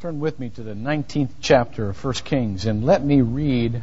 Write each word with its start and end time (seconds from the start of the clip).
Turn 0.00 0.20
with 0.20 0.38
me 0.38 0.48
to 0.50 0.62
the 0.62 0.74
19th 0.74 1.30
chapter 1.40 1.88
of 1.88 2.04
1 2.04 2.14
Kings 2.22 2.66
and 2.66 2.84
let 2.84 3.04
me 3.04 3.20
read 3.20 3.82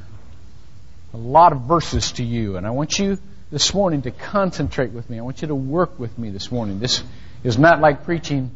a 1.13 1.17
lot 1.17 1.51
of 1.51 1.63
verses 1.63 2.13
to 2.13 2.23
you. 2.23 2.55
And 2.55 2.65
I 2.65 2.69
want 2.69 2.97
you 2.97 3.17
this 3.51 3.73
morning 3.73 4.03
to 4.03 4.11
concentrate 4.11 4.91
with 4.91 5.09
me. 5.09 5.19
I 5.19 5.23
want 5.23 5.41
you 5.41 5.49
to 5.49 5.55
work 5.55 5.99
with 5.99 6.17
me 6.17 6.29
this 6.29 6.49
morning. 6.53 6.79
This 6.79 7.03
is 7.43 7.57
not 7.57 7.81
like 7.81 8.05
preaching 8.05 8.49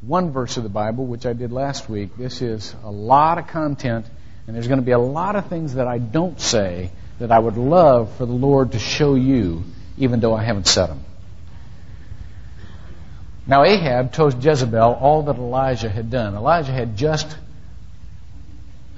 one 0.00 0.32
verse 0.32 0.56
of 0.56 0.64
the 0.64 0.68
Bible, 0.68 1.06
which 1.06 1.24
I 1.24 1.34
did 1.34 1.52
last 1.52 1.88
week. 1.88 2.16
This 2.16 2.42
is 2.42 2.74
a 2.82 2.90
lot 2.90 3.38
of 3.38 3.46
content, 3.46 4.04
and 4.48 4.56
there's 4.56 4.66
going 4.66 4.80
to 4.80 4.84
be 4.84 4.90
a 4.90 4.98
lot 4.98 5.36
of 5.36 5.46
things 5.46 5.74
that 5.74 5.86
I 5.86 5.98
don't 5.98 6.40
say 6.40 6.90
that 7.20 7.30
I 7.30 7.38
would 7.38 7.56
love 7.56 8.12
for 8.16 8.26
the 8.26 8.32
Lord 8.32 8.72
to 8.72 8.80
show 8.80 9.14
you, 9.14 9.62
even 9.98 10.18
though 10.18 10.34
I 10.34 10.42
haven't 10.42 10.66
said 10.66 10.86
them. 10.86 11.04
Now 13.48 13.64
Ahab 13.64 14.12
told 14.12 14.44
Jezebel 14.44 14.98
all 15.00 15.22
that 15.22 15.36
Elijah 15.36 15.88
had 15.88 16.10
done. 16.10 16.34
Elijah 16.34 16.70
had 16.70 16.98
just 16.98 17.34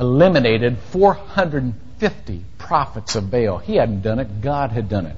eliminated 0.00 0.76
450 0.90 2.44
prophets 2.58 3.14
of 3.14 3.30
Baal. 3.30 3.58
He 3.58 3.76
hadn't 3.76 4.02
done 4.02 4.18
it, 4.18 4.40
God 4.40 4.72
had 4.72 4.88
done 4.88 5.06
it. 5.06 5.16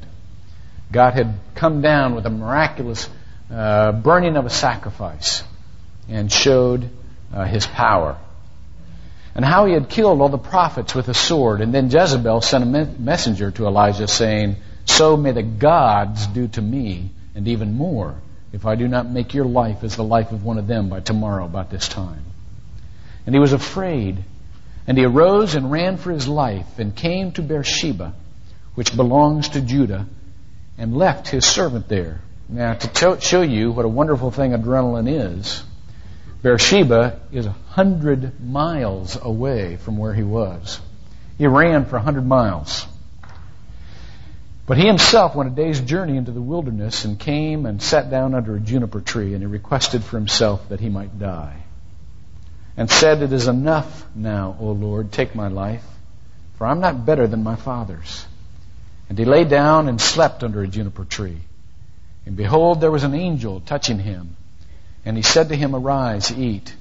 God 0.92 1.14
had 1.14 1.32
come 1.54 1.80
down 1.80 2.14
with 2.14 2.26
a 2.26 2.30
miraculous 2.30 3.08
uh, 3.50 3.92
burning 3.92 4.36
of 4.36 4.44
a 4.44 4.50
sacrifice 4.50 5.42
and 6.10 6.30
showed 6.30 6.90
uh, 7.32 7.46
his 7.46 7.66
power. 7.66 8.18
And 9.34 9.46
how 9.46 9.64
he 9.64 9.72
had 9.72 9.88
killed 9.88 10.20
all 10.20 10.28
the 10.28 10.36
prophets 10.36 10.94
with 10.94 11.08
a 11.08 11.14
sword. 11.14 11.62
And 11.62 11.72
then 11.72 11.88
Jezebel 11.88 12.42
sent 12.42 12.64
a 12.64 12.66
me- 12.66 12.94
messenger 12.98 13.50
to 13.52 13.66
Elijah 13.66 14.08
saying, 14.08 14.56
So 14.84 15.16
may 15.16 15.32
the 15.32 15.42
gods 15.42 16.26
do 16.26 16.48
to 16.48 16.60
me, 16.60 17.12
and 17.34 17.48
even 17.48 17.72
more 17.72 18.16
if 18.52 18.66
I 18.66 18.74
do 18.74 18.86
not 18.86 19.08
make 19.08 19.34
your 19.34 19.44
life 19.44 19.82
as 19.82 19.96
the 19.96 20.04
life 20.04 20.32
of 20.32 20.44
one 20.44 20.58
of 20.58 20.66
them 20.66 20.88
by 20.88 21.00
tomorrow 21.00 21.44
about 21.44 21.70
this 21.70 21.88
time. 21.88 22.24
And 23.26 23.34
he 23.34 23.40
was 23.40 23.52
afraid, 23.52 24.22
and 24.86 24.98
he 24.98 25.04
arose 25.04 25.54
and 25.54 25.70
ran 25.70 25.96
for 25.96 26.10
his 26.10 26.28
life, 26.28 26.78
and 26.78 26.94
came 26.94 27.32
to 27.32 27.42
Beersheba, 27.42 28.12
which 28.74 28.94
belongs 28.94 29.50
to 29.50 29.60
Judah, 29.60 30.06
and 30.76 30.96
left 30.96 31.28
his 31.28 31.46
servant 31.46 31.88
there. 31.88 32.20
Now, 32.48 32.74
to 32.74 33.20
show 33.20 33.42
you 33.42 33.72
what 33.72 33.84
a 33.84 33.88
wonderful 33.88 34.30
thing 34.30 34.52
adrenaline 34.52 35.08
is, 35.08 35.62
Beersheba 36.42 37.20
is 37.30 37.46
a 37.46 37.54
hundred 37.70 38.40
miles 38.44 39.16
away 39.20 39.76
from 39.76 39.96
where 39.96 40.12
he 40.12 40.24
was. 40.24 40.80
He 41.38 41.46
ran 41.46 41.86
for 41.86 41.96
a 41.96 42.02
hundred 42.02 42.26
miles. 42.26 42.86
But 44.64 44.78
he 44.78 44.86
himself 44.86 45.34
went 45.34 45.50
a 45.50 45.54
day's 45.54 45.80
journey 45.80 46.16
into 46.16 46.30
the 46.30 46.40
wilderness 46.40 47.04
and 47.04 47.18
came 47.18 47.66
and 47.66 47.82
sat 47.82 48.10
down 48.10 48.32
under 48.32 48.54
a 48.54 48.60
juniper 48.60 49.00
tree, 49.00 49.34
and 49.34 49.42
he 49.42 49.46
requested 49.46 50.04
for 50.04 50.16
himself 50.16 50.68
that 50.68 50.78
he 50.78 50.88
might 50.88 51.18
die. 51.18 51.64
And 52.76 52.88
said, 52.88 53.22
It 53.22 53.32
is 53.32 53.48
enough 53.48 54.06
now, 54.14 54.56
O 54.60 54.70
Lord, 54.70 55.10
take 55.10 55.34
my 55.34 55.48
life, 55.48 55.84
for 56.54 56.66
I'm 56.66 56.80
not 56.80 57.04
better 57.04 57.26
than 57.26 57.42
my 57.42 57.56
fathers. 57.56 58.24
And 59.08 59.18
he 59.18 59.24
lay 59.24 59.44
down 59.44 59.88
and 59.88 60.00
slept 60.00 60.44
under 60.44 60.62
a 60.62 60.68
juniper 60.68 61.04
tree. 61.04 61.40
And 62.24 62.36
behold, 62.36 62.80
there 62.80 62.90
was 62.92 63.02
an 63.02 63.14
angel 63.14 63.60
touching 63.60 63.98
him. 63.98 64.36
And 65.04 65.16
he 65.16 65.24
said 65.24 65.48
to 65.48 65.56
him, 65.56 65.74
Arise, 65.74 66.30
eat. 66.30 66.72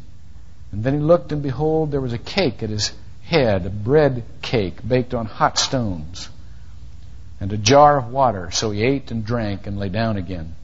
And 0.72 0.84
then 0.84 0.94
he 0.94 1.00
looked, 1.00 1.32
and 1.32 1.42
behold, 1.42 1.90
there 1.90 2.00
was 2.00 2.14
a 2.14 2.20
cake 2.20 2.62
at 2.62 2.70
his 2.70 2.94
head, 3.24 3.66
a 3.66 3.72
bread 3.72 4.24
cake 4.44 4.88
baked 4.88 5.16
on 5.16 5.26
hot 5.26 5.58
stones 5.58 6.30
and 7.42 7.52
a 7.52 7.58
jar 7.58 7.98
of 7.98 8.10
water. 8.10 8.52
So 8.52 8.72
he 8.72 8.84
ate 8.84 9.12
and 9.12 9.26
drank 9.26 9.68
and 9.68 9.78
lay 9.78 9.90
down 9.90 10.16
again. 10.16 10.56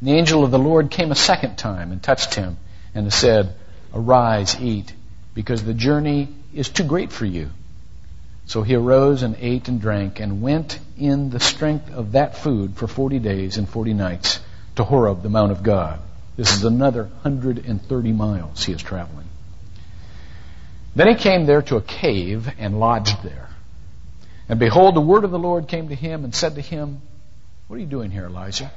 And 0.00 0.08
the 0.08 0.14
angel 0.14 0.44
of 0.44 0.50
the 0.50 0.58
Lord 0.58 0.90
came 0.90 1.12
a 1.12 1.14
second 1.14 1.56
time 1.56 1.92
and 1.92 2.02
touched 2.02 2.34
him 2.34 2.58
and 2.94 3.10
said, 3.12 3.54
Arise, 3.94 4.60
eat, 4.60 4.92
because 5.32 5.62
the 5.62 5.72
journey 5.72 6.28
is 6.52 6.68
too 6.68 6.84
great 6.84 7.12
for 7.12 7.24
you. 7.24 7.50
So 8.46 8.62
he 8.62 8.74
arose 8.74 9.22
and 9.22 9.36
ate 9.38 9.68
and 9.68 9.80
drank 9.80 10.18
and 10.18 10.42
went 10.42 10.80
in 10.98 11.30
the 11.30 11.38
strength 11.38 11.92
of 11.92 12.12
that 12.12 12.36
food 12.36 12.74
for 12.74 12.88
forty 12.88 13.20
days 13.20 13.56
and 13.56 13.68
forty 13.68 13.94
nights 13.94 14.40
to 14.74 14.82
Horeb, 14.82 15.22
the 15.22 15.28
Mount 15.28 15.52
of 15.52 15.62
God. 15.62 16.00
This 16.36 16.52
is 16.52 16.64
another 16.64 17.04
130 17.04 18.12
miles 18.12 18.64
he 18.64 18.72
is 18.72 18.82
traveling. 18.82 19.26
Then 20.96 21.06
he 21.06 21.14
came 21.14 21.46
there 21.46 21.62
to 21.62 21.76
a 21.76 21.82
cave 21.82 22.52
and 22.58 22.80
lodged 22.80 23.22
there. 23.22 23.49
And 24.50 24.58
behold, 24.58 24.96
the 24.96 25.00
word 25.00 25.22
of 25.22 25.30
the 25.30 25.38
Lord 25.38 25.68
came 25.68 25.90
to 25.90 25.94
him 25.94 26.24
and 26.24 26.34
said 26.34 26.56
to 26.56 26.60
him, 26.60 27.00
What 27.68 27.76
are 27.76 27.78
you 27.78 27.86
doing 27.86 28.10
here, 28.10 28.26
Elijah? 28.26 28.72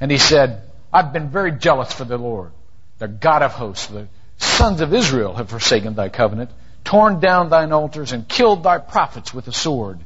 And 0.00 0.10
he 0.10 0.18
said, 0.18 0.62
I've 0.92 1.12
been 1.12 1.28
very 1.30 1.52
jealous 1.52 1.92
for 1.92 2.04
the 2.04 2.18
Lord, 2.18 2.50
the 2.98 3.06
God 3.06 3.42
of 3.42 3.52
hosts. 3.52 3.86
The 3.86 4.08
sons 4.38 4.80
of 4.80 4.92
Israel 4.92 5.32
have 5.34 5.48
forsaken 5.48 5.94
thy 5.94 6.08
covenant, 6.08 6.50
torn 6.82 7.20
down 7.20 7.50
thine 7.50 7.70
altars, 7.70 8.10
and 8.10 8.28
killed 8.28 8.64
thy 8.64 8.78
prophets 8.78 9.32
with 9.32 9.46
a 9.46 9.52
sword. 9.52 10.00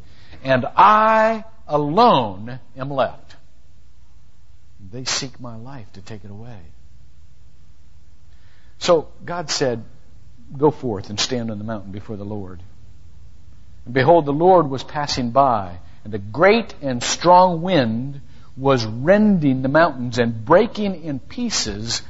And 0.45 0.67
I 0.77 1.45
alone 1.67 2.61
am 2.77 2.91
left. 2.91 3.37
They 4.93 5.05
seek 5.05 5.41
my 5.41 5.56
life 5.56 5.91
to 5.95 6.03
take 6.03 6.27
it 6.27 6.31
away. 6.31 6.61
So 8.81 9.09
God 9.25 9.49
said, 9.49 9.83
Go 10.55 10.71
forth 10.71 11.09
and 11.09 11.19
stand 11.19 11.50
on 11.50 11.56
the 11.56 11.65
mountain 11.65 11.91
before 11.91 12.19
the 12.19 12.27
Lord. 12.27 12.61
Behold, 13.91 14.26
the 14.26 14.32
Lord 14.32 14.69
was 14.69 14.82
passing 14.84 15.31
by, 15.31 15.78
and 16.04 16.15
a 16.15 16.19
great 16.19 16.75
and 16.82 17.03
strong 17.03 17.62
wind 17.62 18.21
was 18.56 18.84
rending 18.84 19.62
the 19.62 19.69
mountains 19.69 20.19
and 20.19 20.44
breaking 20.44 21.03
in 21.04 21.19
pieces 21.19 22.03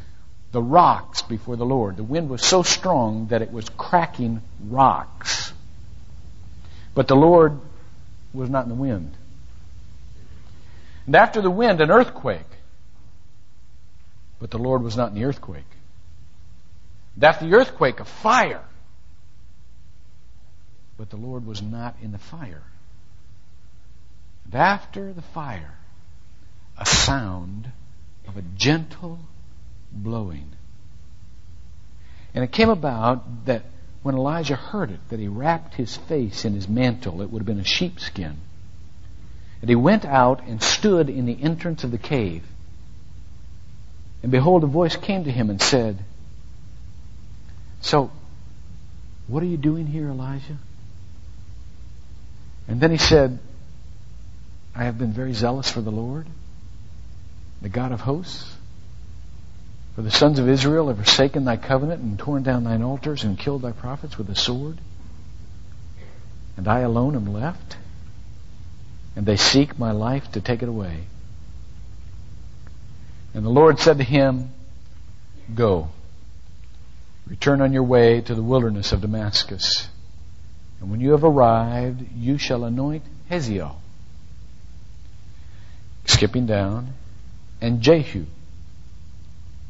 the 0.51 0.63
rocks 0.63 1.23
before 1.23 1.57
the 1.57 1.67
Lord. 1.67 1.97
The 1.97 2.03
wind 2.03 2.31
was 2.31 2.43
so 2.43 2.63
strong 2.63 3.27
that 3.29 3.43
it 3.43 3.53
was 3.53 3.69
cracking 3.77 4.41
rocks. 4.67 5.53
But 6.95 7.07
the 7.07 7.17
Lord 7.17 7.59
was 8.33 8.49
not 8.49 8.65
in 8.65 8.71
the 8.71 8.75
wind. 8.75 9.15
And 11.07 11.15
after 11.15 11.41
the 11.41 11.51
wind, 11.51 11.81
an 11.81 11.91
earthquake. 11.91 12.41
But 14.41 14.51
the 14.51 14.59
Lord 14.59 14.83
was 14.83 14.97
not 14.97 15.11
in 15.11 15.15
the 15.15 15.25
earthquake. 15.25 15.65
And 17.15 17.25
after 17.25 17.47
the 17.47 17.57
earthquake, 17.57 18.01
a 18.01 18.05
fire. 18.05 18.65
But 20.99 21.11
the 21.11 21.17
Lord 21.17 21.47
was 21.47 21.63
not 21.63 21.95
in 22.03 22.11
the 22.11 22.19
fire. 22.19 22.63
And 24.45 24.55
after 24.57 25.13
the 25.13 25.23
fire, 25.23 25.75
a 26.77 26.85
sound 26.85 27.71
of 28.27 28.37
a 28.37 28.43
gentle 28.43 29.21
blowing. 29.93 30.51
And 32.35 32.43
it 32.43 32.51
came 32.51 32.69
about 32.69 33.47
that 33.47 33.63
when 34.03 34.17
Elijah 34.17 34.57
heard 34.57 34.91
it, 34.91 35.01
that 35.09 35.21
he 35.21 35.29
wrapped 35.29 35.75
his 35.75 35.97
face 35.97 36.45
in 36.45 36.55
his 36.55 36.69
mantle. 36.69 37.23
It 37.23 37.31
would 37.31 37.41
have 37.41 37.47
been 37.47 37.61
a 37.61 37.65
sheepskin. 37.65 38.37
And 39.61 39.69
he 39.69 39.77
went 39.77 40.05
out 40.05 40.45
and 40.47 40.63
stood 40.63 41.09
in 41.09 41.27
the 41.27 41.41
entrance 41.43 41.85
of 41.85 41.91
the 41.91 41.99
cave. 41.99 42.43
And 44.23 44.33
behold, 44.33 44.65
a 44.65 44.67
voice 44.67 44.97
came 44.97 45.25
to 45.25 45.31
him 45.31 45.49
and 45.49 45.61
said, 45.61 45.99
So, 47.81 48.11
what 49.27 49.43
are 49.43 49.47
you 49.47 49.57
doing 49.57 49.87
here, 49.87 50.09
Elijah? 50.09 50.59
And 52.69 52.81
then 52.81 52.91
he 52.91 52.99
said, 52.99 53.39
I 54.75 54.85
have 54.85 54.99
been 54.99 55.13
very 55.13 55.33
zealous 55.33 55.71
for 55.71 55.81
the 55.81 55.91
Lord, 55.91 56.27
the 57.63 57.69
God 57.69 57.91
of 57.91 58.03
hosts. 58.03 58.55
For 59.97 60.03
the 60.03 60.11
sons 60.13 60.39
of 60.39 60.49
Israel 60.49 60.87
have 60.87 60.99
forsaken 60.99 61.45
thy 61.45 61.57
covenant 61.57 62.03
and 62.03 62.17
torn 62.17 62.45
down 62.45 62.63
thine 62.63 62.83
altars 62.83 63.25
and 63.25 63.37
killed 63.37 63.63
thy 63.63 63.73
prophets 63.73 64.17
with 64.17 64.31
a 64.31 64.37
sword. 64.37 64.79
And 66.57 66.69
I 66.69 66.81
alone 66.81 67.17
am 67.17 67.33
left, 67.33 67.77
and 69.17 69.27
they 69.27 69.37
seek 69.37 69.77
my 69.77 69.91
life 69.91 70.31
to 70.33 70.41
take 70.41 70.63
it 70.63 70.69
away. 70.69 71.07
And 73.35 73.45
the 73.45 73.51
Lord 73.51 73.81
said 73.81 73.99
to 73.99 74.05
him, 74.05 74.51
Go, 75.53 75.89
return 77.27 77.61
on 77.61 77.73
your 77.73 77.83
way 77.83 78.21
to 78.21 78.35
the 78.35 78.43
wilderness 78.43 78.93
of 78.93 79.01
Damascus. 79.01 79.89
And 80.81 80.91
when 80.91 81.01
you 81.01 81.13
have 81.13 81.25
arrived, 81.25 82.05
you 82.17 82.39
shall 82.39 82.65
anoint 82.65 83.03
Hazael. 83.29 83.81
Skipping 86.07 86.47
down, 86.47 86.95
and 87.61 87.81
Jehu. 87.83 88.27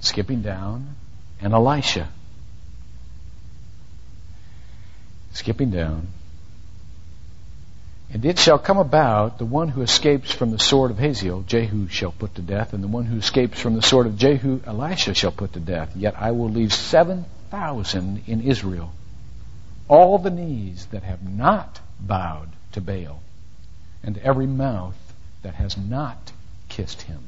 Skipping 0.01 0.43
down, 0.43 0.95
and 1.41 1.53
Elisha. 1.53 2.09
Skipping 5.33 5.71
down. 5.71 6.09
And 8.11 8.25
it 8.25 8.39
shall 8.39 8.59
come 8.59 8.79
about, 8.79 9.39
the 9.39 9.45
one 9.45 9.69
who 9.69 9.83
escapes 9.83 10.33
from 10.33 10.51
the 10.51 10.59
sword 10.59 10.91
of 10.91 10.99
Hazael, 10.99 11.43
Jehu 11.43 11.89
shall 11.89 12.13
put 12.13 12.35
to 12.37 12.43
death, 12.43 12.73
and 12.73 12.83
the 12.83 12.89
one 12.89 13.05
who 13.05 13.19
escapes 13.19 13.61
from 13.61 13.75
the 13.75 13.83
sword 13.83 14.07
of 14.07 14.17
Jehu, 14.17 14.61
Elisha 14.67 15.15
shall 15.15 15.33
put 15.33 15.53
to 15.55 15.61
death. 15.61 15.95
Yet 15.95 16.15
I 16.19 16.31
will 16.31 16.49
leave 16.49 16.73
seven 16.73 17.27
thousand 17.51 18.23
in 18.27 18.43
Israel 18.43 18.93
all 19.89 20.19
the 20.19 20.31
knees 20.31 20.87
that 20.87 21.03
have 21.03 21.23
not 21.27 21.81
bowed 21.99 22.51
to 22.73 22.81
Baal, 22.81 23.23
and 24.03 24.19
every 24.19 24.47
mouth 24.47 24.97
that 25.43 25.55
has 25.55 25.77
not 25.77 26.33
kissed 26.69 27.03
him. 27.03 27.23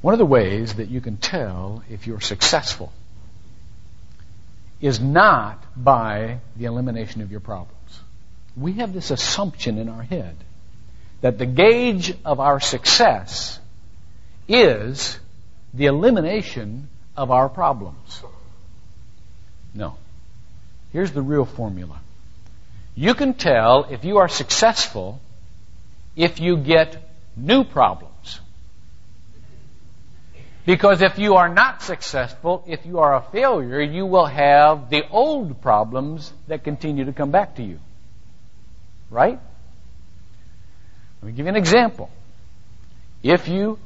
One 0.00 0.14
of 0.14 0.18
the 0.18 0.26
ways 0.26 0.74
that 0.74 0.88
you 0.88 1.00
can 1.00 1.16
tell 1.16 1.82
if 1.90 2.06
you're 2.06 2.20
successful 2.20 2.92
is 4.80 5.00
not 5.00 5.64
by 5.74 6.38
the 6.56 6.66
elimination 6.66 7.22
of 7.22 7.30
your 7.30 7.40
problems. 7.40 8.00
We 8.56 8.74
have 8.74 8.92
this 8.92 9.10
assumption 9.10 9.78
in 9.78 9.88
our 9.88 10.02
head 10.02 10.36
that 11.22 11.38
the 11.38 11.46
gauge 11.46 12.14
of 12.24 12.40
our 12.40 12.60
success 12.60 13.58
is 14.46 15.18
the 15.76 15.86
elimination 15.86 16.88
of 17.16 17.30
our 17.30 17.48
problems. 17.48 18.22
No. 19.74 19.96
Here's 20.92 21.12
the 21.12 21.22
real 21.22 21.44
formula. 21.44 22.00
You 22.94 23.14
can 23.14 23.34
tell 23.34 23.84
if 23.90 24.04
you 24.04 24.18
are 24.18 24.28
successful 24.28 25.20
if 26.16 26.40
you 26.40 26.56
get 26.56 26.96
new 27.36 27.64
problems. 27.64 28.40
Because 30.64 31.02
if 31.02 31.18
you 31.18 31.34
are 31.34 31.48
not 31.48 31.82
successful, 31.82 32.64
if 32.66 32.84
you 32.86 32.98
are 32.98 33.14
a 33.14 33.20
failure, 33.20 33.80
you 33.80 34.06
will 34.06 34.26
have 34.26 34.90
the 34.90 35.06
old 35.10 35.60
problems 35.60 36.32
that 36.48 36.64
continue 36.64 37.04
to 37.04 37.12
come 37.12 37.30
back 37.30 37.56
to 37.56 37.62
you. 37.62 37.78
Right? 39.10 39.38
Let 41.20 41.26
me 41.26 41.32
give 41.36 41.46
you 41.46 41.50
an 41.50 41.56
example. 41.56 42.10
If 43.22 43.46
you 43.46 43.78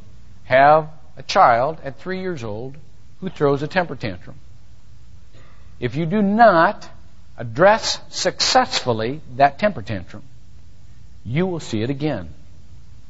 have 0.44 0.88
a 1.16 1.22
child 1.22 1.78
at 1.84 1.98
three 1.98 2.20
years 2.20 2.44
old 2.44 2.76
who 3.20 3.28
throws 3.28 3.62
a 3.62 3.68
temper 3.68 3.96
tantrum, 3.96 4.36
if 5.78 5.96
you 5.96 6.06
do 6.06 6.22
not 6.22 6.88
address 7.36 8.00
successfully 8.10 9.20
that 9.36 9.58
temper 9.58 9.82
tantrum, 9.82 10.22
you 11.24 11.46
will 11.46 11.60
see 11.60 11.82
it 11.82 11.90
again 11.90 12.28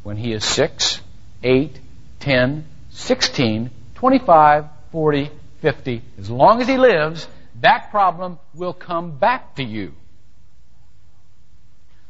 when 0.02 0.16
he 0.16 0.32
is 0.32 0.44
6, 0.44 1.00
8, 1.42 1.80
10, 2.20 2.64
16, 2.90 3.70
25, 3.94 4.64
40, 4.92 5.30
50. 5.60 6.02
As 6.18 6.30
long 6.30 6.60
as 6.60 6.68
he 6.68 6.76
lives, 6.76 7.26
that 7.60 7.90
problem 7.90 8.38
will 8.54 8.72
come 8.72 9.18
back 9.18 9.56
to 9.56 9.62
you. 9.62 9.94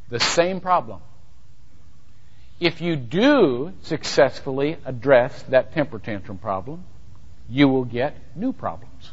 The 0.09 0.21
same 0.21 0.61
problem. 0.61 1.01
If 2.61 2.83
you 2.83 2.95
do 2.95 3.73
successfully 3.83 4.77
address 4.85 5.43
that 5.45 5.73
temper 5.73 5.99
tantrum 5.99 6.37
problem, 6.37 6.85
you 7.49 7.69
will 7.69 7.87
get 7.87 8.15
new 8.37 8.53
problems. 8.53 9.13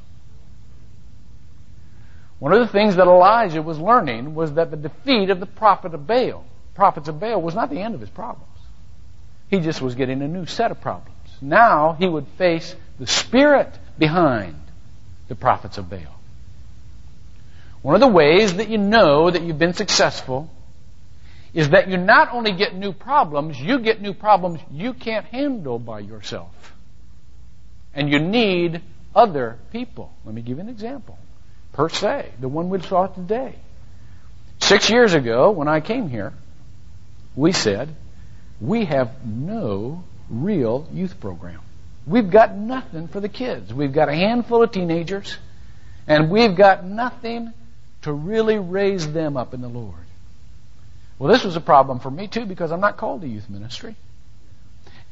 One 2.39 2.51
of 2.51 2.59
the 2.59 2.67
things 2.67 2.97
that 2.97 3.07
Elijah 3.07 3.61
was 3.61 3.79
learning 3.79 4.35
was 4.35 4.53
that 4.53 4.69
the 4.69 4.77
defeat 4.77 5.29
of 5.29 5.39
the 5.39 5.45
prophet 5.45 5.93
of 5.93 6.05
Baal, 6.05 6.45
prophets 6.75 7.07
of 7.07 7.19
Baal, 7.19 7.41
was 7.41 7.55
not 7.55 7.69
the 7.69 7.79
end 7.79 7.95
of 7.95 8.01
his 8.01 8.09
problems. 8.09 8.51
He 9.49 9.59
just 9.59 9.81
was 9.81 9.95
getting 9.95 10.21
a 10.21 10.27
new 10.27 10.45
set 10.45 10.69
of 10.69 10.81
problems. 10.81 11.17
Now 11.41 11.93
he 11.93 12.07
would 12.07 12.27
face 12.37 12.75
the 12.99 13.07
spirit 13.07 13.73
behind 13.97 14.61
the 15.29 15.35
prophets 15.35 15.77
of 15.77 15.89
Baal. 15.89 16.19
One 17.81 17.95
of 17.95 18.01
the 18.01 18.07
ways 18.07 18.55
that 18.55 18.69
you 18.69 18.77
know 18.77 19.31
that 19.31 19.41
you've 19.41 19.57
been 19.57 19.73
successful 19.73 20.49
is 21.57 21.71
that 21.71 21.89
you 21.89 21.97
not 21.97 22.31
only 22.33 22.51
get 22.51 22.75
new 22.75 22.93
problems, 22.93 23.59
you 23.59 23.79
get 23.79 23.99
new 23.99 24.13
problems 24.13 24.59
you 24.71 24.93
can't 24.93 25.25
handle 25.25 25.79
by 25.79 25.97
yourself. 25.97 26.53
And 27.95 28.11
you 28.11 28.19
need 28.19 28.83
other 29.15 29.57
people. 29.71 30.13
Let 30.23 30.35
me 30.35 30.43
give 30.43 30.57
you 30.57 30.63
an 30.63 30.69
example. 30.69 31.17
Per 31.73 31.89
se, 31.89 32.29
the 32.39 32.47
one 32.47 32.69
we 32.69 32.79
saw 32.81 33.07
today. 33.07 33.55
Six 34.61 34.91
years 34.91 35.15
ago, 35.15 35.49
when 35.49 35.67
I 35.67 35.79
came 35.79 36.09
here, 36.09 36.31
we 37.35 37.53
said, 37.53 37.95
we 38.61 38.85
have 38.85 39.25
no 39.25 40.03
real 40.29 40.87
youth 40.93 41.19
program. 41.19 41.61
We've 42.05 42.29
got 42.29 42.55
nothing 42.55 43.07
for 43.07 43.19
the 43.19 43.29
kids. 43.29 43.73
We've 43.73 43.91
got 43.91 44.09
a 44.09 44.13
handful 44.13 44.61
of 44.61 44.71
teenagers, 44.71 45.35
and 46.05 46.29
we've 46.29 46.55
got 46.55 46.85
nothing 46.85 47.51
to 48.03 48.13
really 48.13 48.59
raise 48.59 49.11
them 49.11 49.37
up 49.37 49.55
in 49.55 49.61
the 49.61 49.67
Lord. 49.67 50.06
Well, 51.19 51.31
this 51.31 51.43
was 51.43 51.55
a 51.55 51.61
problem 51.61 51.99
for 51.99 52.11
me 52.11 52.27
too 52.27 52.45
because 52.45 52.71
I'm 52.71 52.79
not 52.79 52.97
called 52.97 53.21
to 53.21 53.27
youth 53.27 53.49
ministry. 53.49 53.95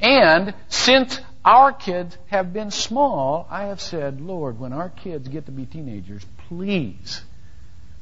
And 0.00 0.54
since 0.68 1.20
our 1.44 1.72
kids 1.72 2.16
have 2.26 2.52
been 2.52 2.70
small, 2.70 3.46
I 3.50 3.66
have 3.66 3.80
said, 3.80 4.20
Lord, 4.20 4.58
when 4.58 4.72
our 4.72 4.88
kids 4.88 5.28
get 5.28 5.46
to 5.46 5.52
be 5.52 5.64
teenagers, 5.64 6.24
please 6.48 7.22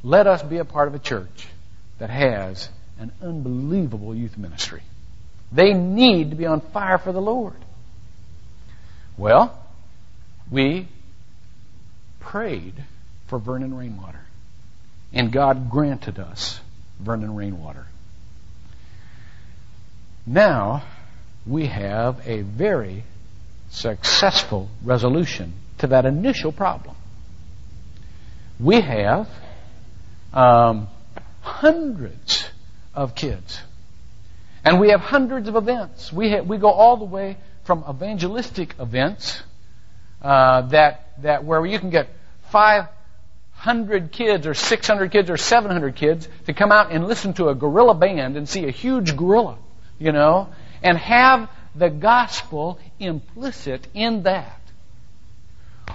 let 0.02 0.26
us 0.26 0.42
be 0.42 0.58
a 0.58 0.64
part 0.64 0.88
of 0.88 0.94
a 0.94 0.98
church 0.98 1.46
that 1.98 2.10
has 2.10 2.68
an 2.98 3.12
unbelievable 3.22 4.14
youth 4.14 4.36
ministry. 4.36 4.82
They 5.52 5.72
need 5.72 6.30
to 6.30 6.36
be 6.36 6.46
on 6.46 6.60
fire 6.60 6.98
for 6.98 7.12
the 7.12 7.20
Lord. 7.20 7.54
Well, 9.16 9.56
we 10.50 10.88
prayed 12.20 12.74
for 13.28 13.38
Vernon 13.38 13.76
Rainwater, 13.76 14.20
and 15.12 15.32
God 15.32 15.70
granted 15.70 16.18
us 16.18 16.60
Vernon 16.98 17.34
Rainwater. 17.36 17.86
Now 20.26 20.84
we 21.46 21.66
have 21.66 22.26
a 22.26 22.42
very 22.42 23.04
successful 23.70 24.68
resolution 24.82 25.52
to 25.78 25.88
that 25.88 26.06
initial 26.06 26.52
problem. 26.52 26.96
We 28.58 28.80
have 28.80 29.28
um, 30.32 30.88
hundreds 31.42 32.48
of 32.94 33.14
kids 33.14 33.60
and 34.64 34.80
we 34.80 34.90
have 34.90 35.00
hundreds 35.00 35.48
of 35.48 35.56
events. 35.56 36.12
We, 36.12 36.30
have, 36.30 36.46
we 36.46 36.56
go 36.56 36.70
all 36.70 36.96
the 36.96 37.04
way 37.04 37.36
from 37.64 37.84
evangelistic 37.88 38.74
events 38.78 39.42
uh, 40.22 40.62
that, 40.68 41.10
that 41.22 41.44
where 41.44 41.64
you 41.66 41.78
can 41.78 41.90
get 41.90 42.08
500 42.50 44.10
kids 44.10 44.46
or 44.46 44.54
600 44.54 45.10
kids 45.10 45.28
or 45.28 45.36
700 45.36 45.96
kids 45.96 46.28
to 46.46 46.54
come 46.54 46.72
out 46.72 46.92
and 46.92 47.06
listen 47.06 47.34
to 47.34 47.48
a 47.48 47.54
gorilla 47.54 47.94
band 47.94 48.36
and 48.38 48.48
see 48.48 48.64
a 48.66 48.70
huge 48.70 49.16
gorilla, 49.16 49.58
you 49.98 50.12
know, 50.12 50.48
and 50.82 50.98
have 50.98 51.48
the 51.74 51.90
gospel 51.90 52.78
implicit 52.98 53.86
in 53.94 54.24
that. 54.24 54.60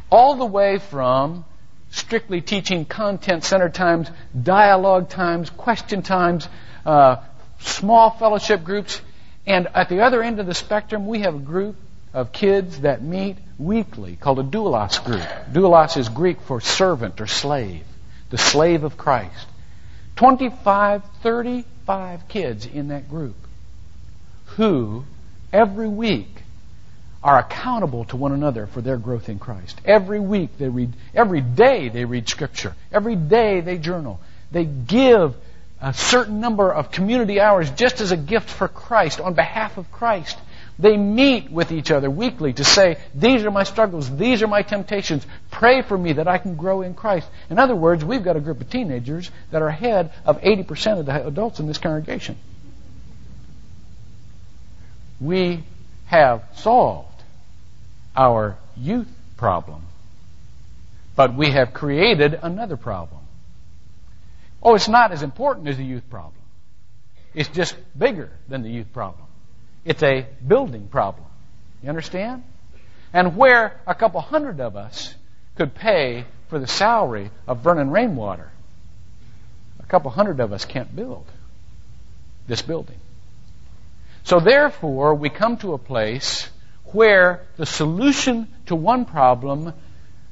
All 0.09 0.35
the 0.35 0.45
way 0.45 0.79
from 0.79 1.45
strictly 1.91 2.41
teaching 2.41 2.85
content 2.85 3.43
centered 3.43 3.73
times, 3.73 4.09
dialogue 4.41 5.09
times, 5.09 5.49
question 5.49 6.01
times, 6.01 6.47
uh, 6.85 7.17
small 7.59 8.11
fellowship 8.11 8.63
groups. 8.63 9.01
And 9.45 9.67
at 9.73 9.89
the 9.89 10.01
other 10.01 10.21
end 10.21 10.39
of 10.39 10.45
the 10.45 10.53
spectrum, 10.53 11.07
we 11.07 11.21
have 11.21 11.35
a 11.35 11.39
group 11.39 11.75
of 12.13 12.31
kids 12.31 12.81
that 12.81 13.01
meet 13.01 13.37
weekly 13.57 14.15
called 14.15 14.39
a 14.39 14.43
doulos 14.43 15.03
group. 15.03 15.25
Doulos 15.51 15.97
is 15.97 16.09
Greek 16.09 16.41
for 16.41 16.61
servant 16.61 17.21
or 17.21 17.27
slave, 17.27 17.83
the 18.29 18.37
slave 18.37 18.83
of 18.83 18.97
Christ. 18.97 19.47
25, 20.15 21.03
35 21.21 22.27
kids 22.27 22.65
in 22.65 22.89
that 22.89 23.09
group 23.09 23.35
who 24.59 25.05
every 25.53 25.87
week 25.87 26.27
are 27.23 27.39
accountable 27.39 28.03
to 28.03 28.17
one 28.17 28.33
another 28.33 28.67
for 28.67 28.81
their 28.81 28.97
growth 28.97 29.29
in 29.29 29.39
Christ. 29.39 29.79
Every 29.85 30.19
week 30.19 30.57
they 30.57 30.67
read, 30.67 30.91
every 31.15 31.39
day 31.39 31.87
they 31.87 32.03
read 32.03 32.27
Scripture. 32.27 32.75
Every 32.91 33.15
day 33.15 33.61
they 33.61 33.77
journal. 33.77 34.19
They 34.51 34.65
give 34.65 35.33
a 35.79 35.93
certain 35.93 36.41
number 36.41 36.73
of 36.73 36.91
community 36.91 37.39
hours 37.39 37.71
just 37.71 38.01
as 38.01 38.11
a 38.11 38.17
gift 38.17 38.49
for 38.49 38.67
Christ, 38.67 39.21
on 39.21 39.33
behalf 39.33 39.77
of 39.77 39.89
Christ. 39.93 40.37
They 40.77 40.97
meet 40.97 41.49
with 41.49 41.71
each 41.71 41.89
other 41.89 42.09
weekly 42.09 42.51
to 42.51 42.65
say, 42.65 42.97
These 43.15 43.45
are 43.45 43.51
my 43.51 43.63
struggles, 43.63 44.13
these 44.13 44.43
are 44.43 44.47
my 44.47 44.61
temptations. 44.61 45.25
Pray 45.51 45.83
for 45.83 45.97
me 45.97 46.11
that 46.13 46.27
I 46.27 46.37
can 46.37 46.57
grow 46.57 46.81
in 46.81 46.95
Christ. 46.95 47.29
In 47.49 47.59
other 47.59 47.77
words, 47.77 48.03
we've 48.03 48.23
got 48.23 48.35
a 48.35 48.41
group 48.41 48.59
of 48.59 48.69
teenagers 48.69 49.31
that 49.51 49.61
are 49.61 49.69
ahead 49.69 50.11
of 50.25 50.41
80% 50.41 50.99
of 50.99 51.05
the 51.05 51.27
adults 51.27 51.61
in 51.61 51.67
this 51.67 51.77
congregation. 51.77 52.35
We 55.19 55.63
have 56.05 56.43
solved 56.55 57.23
our 58.15 58.57
youth 58.75 59.09
problem, 59.37 59.83
but 61.15 61.35
we 61.35 61.51
have 61.51 61.73
created 61.73 62.37
another 62.41 62.77
problem. 62.77 63.21
Oh, 64.61 64.75
it's 64.75 64.87
not 64.87 65.11
as 65.11 65.23
important 65.23 65.67
as 65.67 65.77
the 65.77 65.83
youth 65.83 66.09
problem. 66.09 66.33
It's 67.33 67.49
just 67.49 67.75
bigger 67.97 68.29
than 68.47 68.63
the 68.63 68.69
youth 68.69 68.91
problem. 68.91 69.25
It's 69.85 70.03
a 70.03 70.25
building 70.45 70.87
problem. 70.87 71.25
You 71.83 71.89
understand? 71.89 72.43
And 73.13 73.37
where 73.37 73.79
a 73.87 73.95
couple 73.95 74.21
hundred 74.21 74.59
of 74.59 74.75
us 74.75 75.15
could 75.55 75.73
pay 75.73 76.25
for 76.49 76.59
the 76.59 76.67
salary 76.67 77.31
of 77.47 77.59
Vernon 77.59 77.91
Rainwater, 77.91 78.51
a 79.79 79.85
couple 79.85 80.11
hundred 80.11 80.39
of 80.39 80.51
us 80.51 80.65
can't 80.65 80.93
build 80.95 81.25
this 82.47 82.61
building. 82.61 82.97
So 84.29 84.39
therefore, 84.39 85.15
we 85.15 85.31
come 85.31 85.57
to 85.57 85.73
a 85.73 85.79
place 85.79 86.47
where 86.91 87.47
the 87.57 87.65
solution 87.65 88.47
to 88.67 88.75
one 88.75 89.05
problem 89.05 89.73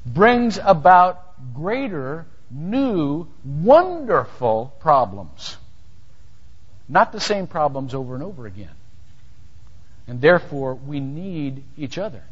brings 0.06 0.56
about 0.62 1.52
greater 1.52 2.24
new, 2.48 3.26
wonderful 3.44 4.72
problems. 4.78 5.56
Not 6.88 7.10
the 7.10 7.18
same 7.18 7.48
problems 7.48 7.92
over 7.92 8.14
and 8.14 8.22
over 8.22 8.46
again. 8.46 8.70
And 10.06 10.20
therefore, 10.20 10.76
we 10.76 11.00
need 11.00 11.64
each 11.76 11.98
other. 11.98 12.22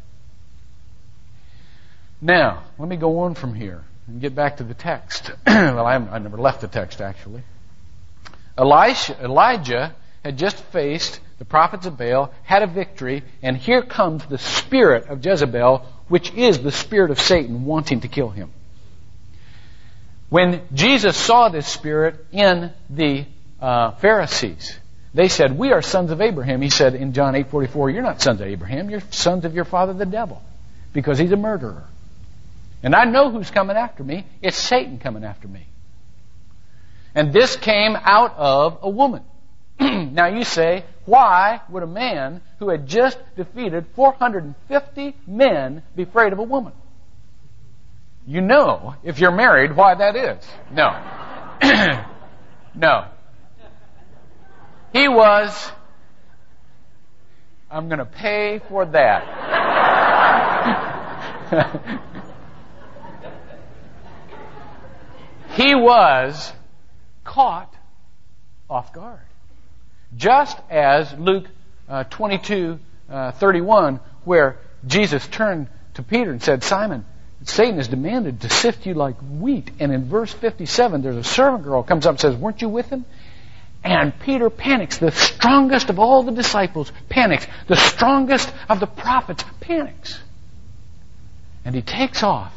Now, 2.21 2.63
let 2.79 2.89
me 2.89 2.95
go 2.95 3.19
on 3.23 3.35
from 3.35 3.57
here 3.57 3.83
and 4.07 4.21
get 4.21 4.37
back 4.37 4.59
to 4.59 4.63
the 4.63 4.75
text. 4.75 5.33
well, 5.45 5.85
I, 5.85 5.97
I 5.97 6.21
never 6.21 6.37
left 6.37 6.61
the 6.61 6.69
text, 6.69 7.01
actually. 7.01 7.43
Elijah 8.57 9.93
had 10.26 10.37
just 10.37 10.56
faced 10.56 11.21
the 11.38 11.45
prophets 11.45 11.87
of 11.87 11.97
Baal, 11.97 12.33
had 12.42 12.62
a 12.62 12.66
victory, 12.66 13.23
and 13.42 13.56
here 13.56 13.83
comes 13.83 14.26
the 14.26 14.38
spirit 14.38 15.06
of 15.09 15.25
Jezebel, 15.25 15.87
which 16.09 16.33
is 16.35 16.59
the 16.59 16.73
spirit 16.73 17.12
of 17.12 17.21
Satan 17.21 17.64
wanting 17.64 18.00
to 18.00 18.09
kill 18.09 18.30
him. 18.30 18.50
When 20.28 20.62
Jesus 20.75 21.16
saw 21.16 21.49
this 21.49 21.68
spirit 21.68 22.26
in 22.33 22.73
the 22.90 23.26
uh, 23.61 23.92
Pharisees, 23.92 24.76
they 25.14 25.28
said, 25.28 25.56
"We 25.56 25.71
are 25.71 25.80
sons 25.80 26.11
of 26.11 26.21
Abraham." 26.21 26.61
He 26.61 26.71
said 26.71 26.97
in 26.97 27.12
John 27.12 27.37
eight 27.37 27.49
forty 27.49 27.68
four, 27.68 27.88
"You're 27.88 28.02
not 28.02 28.21
sons 28.21 28.40
of 28.40 28.49
Abraham. 28.49 28.90
You're 28.90 29.02
sons 29.11 29.45
of 29.45 29.54
your 29.54 29.64
father, 29.64 29.92
the 29.92 30.06
devil, 30.06 30.42
because 30.92 31.18
he's 31.18 31.30
a 31.30 31.37
murderer." 31.37 31.85
And 32.83 32.97
I 32.97 33.04
know 33.04 33.30
who's 33.30 33.50
coming 33.50 33.76
after 33.76 34.02
me. 34.02 34.26
It's 34.42 34.56
Satan 34.56 34.99
coming 34.99 35.23
after 35.23 35.47
me. 35.47 35.66
And 37.14 37.33
this 37.33 37.54
came 37.54 37.97
out 37.97 38.35
of 38.37 38.78
a 38.83 38.90
woman. 38.90 39.23
now 39.80 40.26
you 40.26 40.45
say, 40.45 40.85
why 41.04 41.61
would 41.68 41.83
a 41.83 41.87
man 41.87 42.40
who 42.59 42.71
had 42.71 42.87
just 42.87 43.18
defeated 43.37 43.87
450 43.95 45.16
men 45.26 45.83
be 45.95 46.02
afraid 46.02 46.33
of 46.33 46.38
a 46.38 46.42
woman? 46.42 46.73
You 48.26 48.40
know, 48.40 48.97
if 49.04 49.21
you're 49.21 49.30
married, 49.30 49.76
why 49.76 49.95
that 49.95 50.16
is. 50.16 50.45
No. 50.73 50.90
no. 52.75 53.06
He 54.92 55.06
was, 55.09 55.71
I'm 57.71 57.88
going 57.88 57.99
to 57.99 58.04
pay 58.04 58.61
for 58.68 58.87
that. 58.87 59.23
he 65.52 65.75
was 65.75 66.52
caught 67.23 67.73
off 68.68 68.92
guard. 68.92 69.25
Just 70.15 70.59
as 70.71 71.13
Luke 71.15 71.47
uh, 71.89 72.05
22, 72.05 72.79
uh, 73.11 73.33
31, 73.33 74.01
where 74.25 74.59
Jesus 74.87 75.27
turned 75.27 75.69
to 75.95 76.03
Peter 76.03 76.31
and 76.31 76.43
said, 76.43 76.63
Simon, 76.63 77.05
Satan 77.45 77.77
has 77.77 77.89
demanded 77.89 78.41
to 78.41 78.49
sift 78.49 78.87
you 78.87 78.95
like 78.95 79.17
wheat. 79.21 79.71
And 79.79 79.93
in 79.93 80.09
verse 80.09 80.33
57, 80.33 81.03
there's 81.03 81.17
a 81.17 81.25
servant 81.25 81.65
girl 81.65 81.83
comes 81.83 82.07
up 82.07 82.13
and 82.13 82.21
says, 82.21 82.35
Weren't 82.35 82.63
you 82.63 82.69
with 82.69 82.89
him? 82.91 83.05
And 83.85 84.19
Peter 84.21 84.51
panics. 84.51 84.99
The 84.99 85.13
strongest 85.13 85.91
of 85.91 85.99
all 85.99 86.23
the 86.23 86.33
disciples 86.33 86.91
panics. 87.09 87.47
The 87.69 87.77
strongest 87.77 88.53
of 88.69 88.81
the 88.81 88.87
prophets 88.87 89.45
panics. 89.61 90.19
And 91.65 91.75
he 91.75 91.83
takes 91.83 92.23
off. 92.23 92.53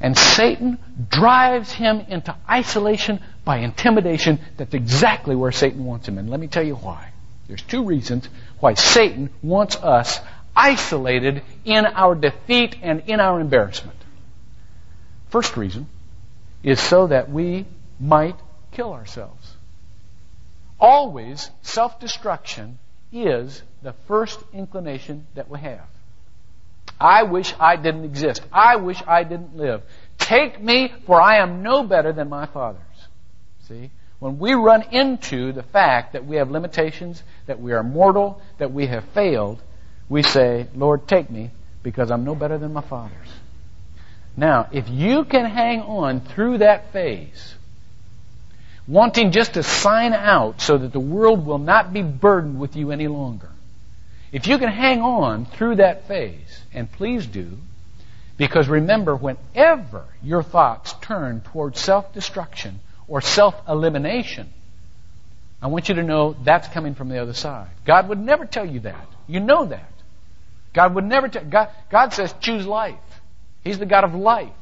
And 0.00 0.16
Satan 0.16 0.78
drives 1.10 1.70
him 1.72 2.00
into 2.08 2.34
isolation 2.48 3.20
by 3.44 3.58
intimidation. 3.58 4.40
That's 4.56 4.74
exactly 4.74 5.34
where 5.34 5.52
Satan 5.52 5.84
wants 5.84 6.08
him. 6.08 6.18
And 6.18 6.30
let 6.30 6.40
me 6.40 6.46
tell 6.46 6.64
you 6.64 6.74
why. 6.76 7.10
There's 7.48 7.62
two 7.62 7.84
reasons 7.84 8.28
why 8.60 8.74
Satan 8.74 9.30
wants 9.42 9.76
us 9.76 10.20
isolated 10.54 11.42
in 11.64 11.86
our 11.86 12.14
defeat 12.14 12.76
and 12.82 13.02
in 13.06 13.20
our 13.20 13.40
embarrassment. 13.40 13.96
First 15.30 15.56
reason 15.56 15.86
is 16.62 16.80
so 16.80 17.06
that 17.06 17.30
we 17.30 17.66
might 17.98 18.36
kill 18.72 18.92
ourselves. 18.92 19.54
Always, 20.78 21.50
self 21.62 22.00
destruction 22.00 22.78
is 23.12 23.62
the 23.82 23.92
first 24.06 24.38
inclination 24.52 25.26
that 25.34 25.48
we 25.48 25.60
have. 25.60 25.86
I 27.00 27.22
wish 27.24 27.54
I 27.58 27.76
didn't 27.76 28.04
exist. 28.04 28.42
I 28.52 28.76
wish 28.76 29.02
I 29.06 29.24
didn't 29.24 29.56
live. 29.56 29.82
Take 30.18 30.60
me, 30.60 30.92
for 31.06 31.20
I 31.20 31.38
am 31.38 31.62
no 31.62 31.82
better 31.82 32.12
than 32.12 32.28
my 32.28 32.46
fathers. 32.46 32.82
See? 33.70 33.90
When 34.18 34.40
we 34.40 34.54
run 34.54 34.82
into 34.90 35.52
the 35.52 35.62
fact 35.62 36.14
that 36.14 36.26
we 36.26 36.36
have 36.36 36.50
limitations, 36.50 37.22
that 37.46 37.60
we 37.60 37.72
are 37.72 37.84
mortal, 37.84 38.42
that 38.58 38.72
we 38.72 38.88
have 38.88 39.04
failed, 39.14 39.62
we 40.08 40.24
say, 40.24 40.66
Lord, 40.74 41.06
take 41.06 41.30
me, 41.30 41.52
because 41.84 42.10
I'm 42.10 42.24
no 42.24 42.34
better 42.34 42.58
than 42.58 42.72
my 42.72 42.80
fathers. 42.80 43.28
Now, 44.36 44.68
if 44.72 44.88
you 44.88 45.24
can 45.24 45.44
hang 45.44 45.82
on 45.82 46.20
through 46.20 46.58
that 46.58 46.92
phase, 46.92 47.54
wanting 48.88 49.30
just 49.30 49.54
to 49.54 49.62
sign 49.62 50.14
out 50.14 50.60
so 50.60 50.76
that 50.76 50.92
the 50.92 50.98
world 50.98 51.46
will 51.46 51.58
not 51.58 51.92
be 51.92 52.02
burdened 52.02 52.58
with 52.58 52.74
you 52.74 52.90
any 52.90 53.06
longer, 53.06 53.50
if 54.32 54.48
you 54.48 54.58
can 54.58 54.68
hang 54.68 55.00
on 55.00 55.46
through 55.46 55.76
that 55.76 56.08
phase, 56.08 56.60
and 56.74 56.90
please 56.90 57.24
do, 57.24 57.56
because 58.36 58.68
remember, 58.68 59.14
whenever 59.14 60.06
your 60.24 60.42
thoughts 60.42 60.92
turn 61.00 61.40
towards 61.40 61.78
self 61.78 62.12
destruction 62.12 62.80
or 63.10 63.20
self 63.20 63.60
elimination, 63.68 64.48
I 65.60 65.66
want 65.66 65.90
you 65.90 65.96
to 65.96 66.02
know 66.02 66.34
that's 66.42 66.68
coming 66.68 66.94
from 66.94 67.10
the 67.10 67.18
other 67.18 67.34
side. 67.34 67.68
God 67.84 68.08
would 68.08 68.20
never 68.20 68.46
tell 68.46 68.64
you 68.64 68.80
that. 68.80 69.06
You 69.26 69.40
know 69.40 69.66
that. 69.66 69.92
God 70.72 70.94
would 70.94 71.04
never 71.04 71.28
tell 71.28 71.44
God, 71.44 71.68
God 71.90 72.14
says 72.14 72.32
choose 72.40 72.66
life. 72.66 72.94
He's 73.62 73.78
the 73.78 73.84
God 73.84 74.04
of 74.04 74.14
life. 74.14 74.52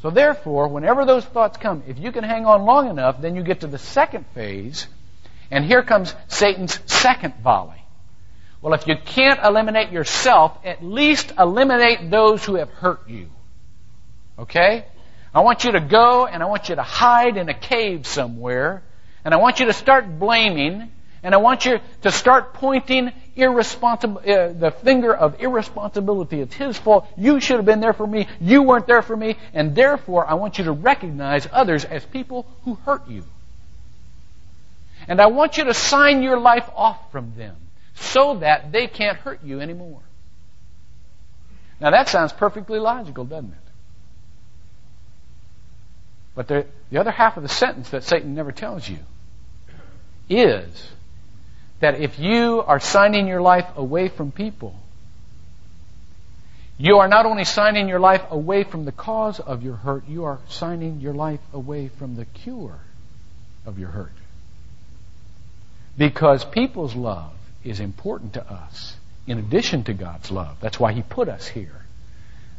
So 0.00 0.10
therefore, 0.10 0.68
whenever 0.68 1.04
those 1.04 1.24
thoughts 1.24 1.58
come, 1.58 1.82
if 1.88 1.98
you 1.98 2.12
can 2.12 2.22
hang 2.22 2.46
on 2.46 2.64
long 2.64 2.88
enough, 2.88 3.20
then 3.20 3.34
you 3.34 3.42
get 3.42 3.60
to 3.60 3.66
the 3.66 3.78
second 3.78 4.24
phase, 4.34 4.86
and 5.50 5.64
here 5.64 5.82
comes 5.82 6.14
Satan's 6.28 6.78
second 6.86 7.34
volley. 7.42 7.82
Well, 8.62 8.74
if 8.74 8.86
you 8.86 8.94
can't 9.04 9.40
eliminate 9.42 9.90
yourself, 9.90 10.56
at 10.64 10.84
least 10.84 11.32
eliminate 11.38 12.10
those 12.10 12.44
who 12.44 12.54
have 12.54 12.70
hurt 12.70 13.08
you. 13.08 13.28
Okay? 14.38 14.84
I 15.36 15.40
want 15.40 15.64
you 15.64 15.72
to 15.72 15.80
go 15.80 16.26
and 16.26 16.42
I 16.42 16.46
want 16.46 16.70
you 16.70 16.76
to 16.76 16.82
hide 16.82 17.36
in 17.36 17.50
a 17.50 17.54
cave 17.54 18.06
somewhere, 18.06 18.82
and 19.22 19.34
I 19.34 19.36
want 19.36 19.60
you 19.60 19.66
to 19.66 19.74
start 19.74 20.18
blaming, 20.18 20.90
and 21.22 21.34
I 21.34 21.36
want 21.36 21.66
you 21.66 21.78
to 22.04 22.10
start 22.10 22.54
pointing 22.54 23.12
irresponsible, 23.34 24.20
uh, 24.20 24.54
the 24.54 24.74
finger 24.82 25.14
of 25.14 25.38
irresponsibility. 25.38 26.40
It's 26.40 26.54
his 26.54 26.78
fault. 26.78 27.06
You 27.18 27.38
should 27.38 27.56
have 27.56 27.66
been 27.66 27.80
there 27.80 27.92
for 27.92 28.06
me. 28.06 28.28
You 28.40 28.62
weren't 28.62 28.86
there 28.86 29.02
for 29.02 29.14
me. 29.14 29.36
And 29.52 29.76
therefore, 29.76 30.26
I 30.26 30.34
want 30.34 30.56
you 30.56 30.64
to 30.64 30.72
recognize 30.72 31.46
others 31.52 31.84
as 31.84 32.02
people 32.06 32.46
who 32.64 32.76
hurt 32.86 33.06
you. 33.06 33.22
And 35.06 35.20
I 35.20 35.26
want 35.26 35.58
you 35.58 35.64
to 35.64 35.74
sign 35.74 36.22
your 36.22 36.40
life 36.40 36.70
off 36.74 37.12
from 37.12 37.34
them 37.36 37.56
so 37.94 38.36
that 38.36 38.72
they 38.72 38.86
can't 38.86 39.18
hurt 39.18 39.44
you 39.44 39.60
anymore. 39.60 40.00
Now 41.78 41.90
that 41.90 42.08
sounds 42.08 42.32
perfectly 42.32 42.78
logical, 42.78 43.26
doesn't 43.26 43.50
it? 43.50 43.65
But 46.36 46.48
the, 46.48 46.66
the 46.90 46.98
other 46.98 47.10
half 47.10 47.36
of 47.36 47.42
the 47.42 47.48
sentence 47.48 47.90
that 47.90 48.04
Satan 48.04 48.34
never 48.34 48.52
tells 48.52 48.88
you 48.88 48.98
is 50.28 50.90
that 51.80 51.98
if 51.98 52.18
you 52.18 52.62
are 52.64 52.78
signing 52.78 53.26
your 53.26 53.40
life 53.40 53.66
away 53.74 54.08
from 54.08 54.30
people, 54.30 54.74
you 56.78 56.98
are 56.98 57.08
not 57.08 57.24
only 57.24 57.44
signing 57.44 57.88
your 57.88 57.98
life 57.98 58.22
away 58.30 58.64
from 58.64 58.84
the 58.84 58.92
cause 58.92 59.40
of 59.40 59.62
your 59.62 59.76
hurt, 59.76 60.06
you 60.06 60.24
are 60.24 60.38
signing 60.48 61.00
your 61.00 61.14
life 61.14 61.40
away 61.54 61.88
from 61.88 62.16
the 62.16 62.26
cure 62.26 62.80
of 63.64 63.78
your 63.78 63.88
hurt. 63.88 64.12
Because 65.96 66.44
people's 66.44 66.94
love 66.94 67.32
is 67.64 67.80
important 67.80 68.34
to 68.34 68.52
us 68.52 68.96
in 69.26 69.38
addition 69.38 69.84
to 69.84 69.94
God's 69.94 70.30
love. 70.30 70.58
That's 70.60 70.78
why 70.78 70.92
He 70.92 71.00
put 71.00 71.30
us 71.30 71.48
here. 71.48 71.85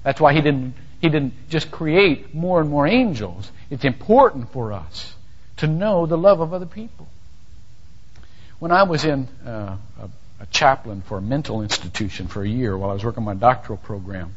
That's 0.07 0.21
why 0.21 0.31
He 0.31 0.39
didn't, 0.39 0.73
He 1.01 1.09
didn't 1.09 1.33
just 1.49 1.69
create 1.69 2.33
more 2.33 2.61
and 2.61 2.69
more 2.69 2.87
angels. 2.87 3.51
It's 3.69 3.83
important 3.83 4.53
for 4.53 4.71
us 4.71 5.13
to 5.57 5.67
know 5.67 6.05
the 6.05 6.17
love 6.17 6.39
of 6.39 6.53
other 6.53 6.65
people. 6.65 7.09
When 8.57 8.71
I 8.71 8.83
was 8.83 9.03
in 9.03 9.27
uh, 9.45 9.75
a, 9.99 10.09
a, 10.39 10.45
chaplain 10.45 11.01
for 11.01 11.17
a 11.17 11.21
mental 11.21 11.61
institution 11.61 12.29
for 12.29 12.41
a 12.41 12.47
year 12.47 12.77
while 12.77 12.89
I 12.89 12.93
was 12.93 13.03
working 13.03 13.25
my 13.25 13.33
doctoral 13.33 13.79
program, 13.79 14.33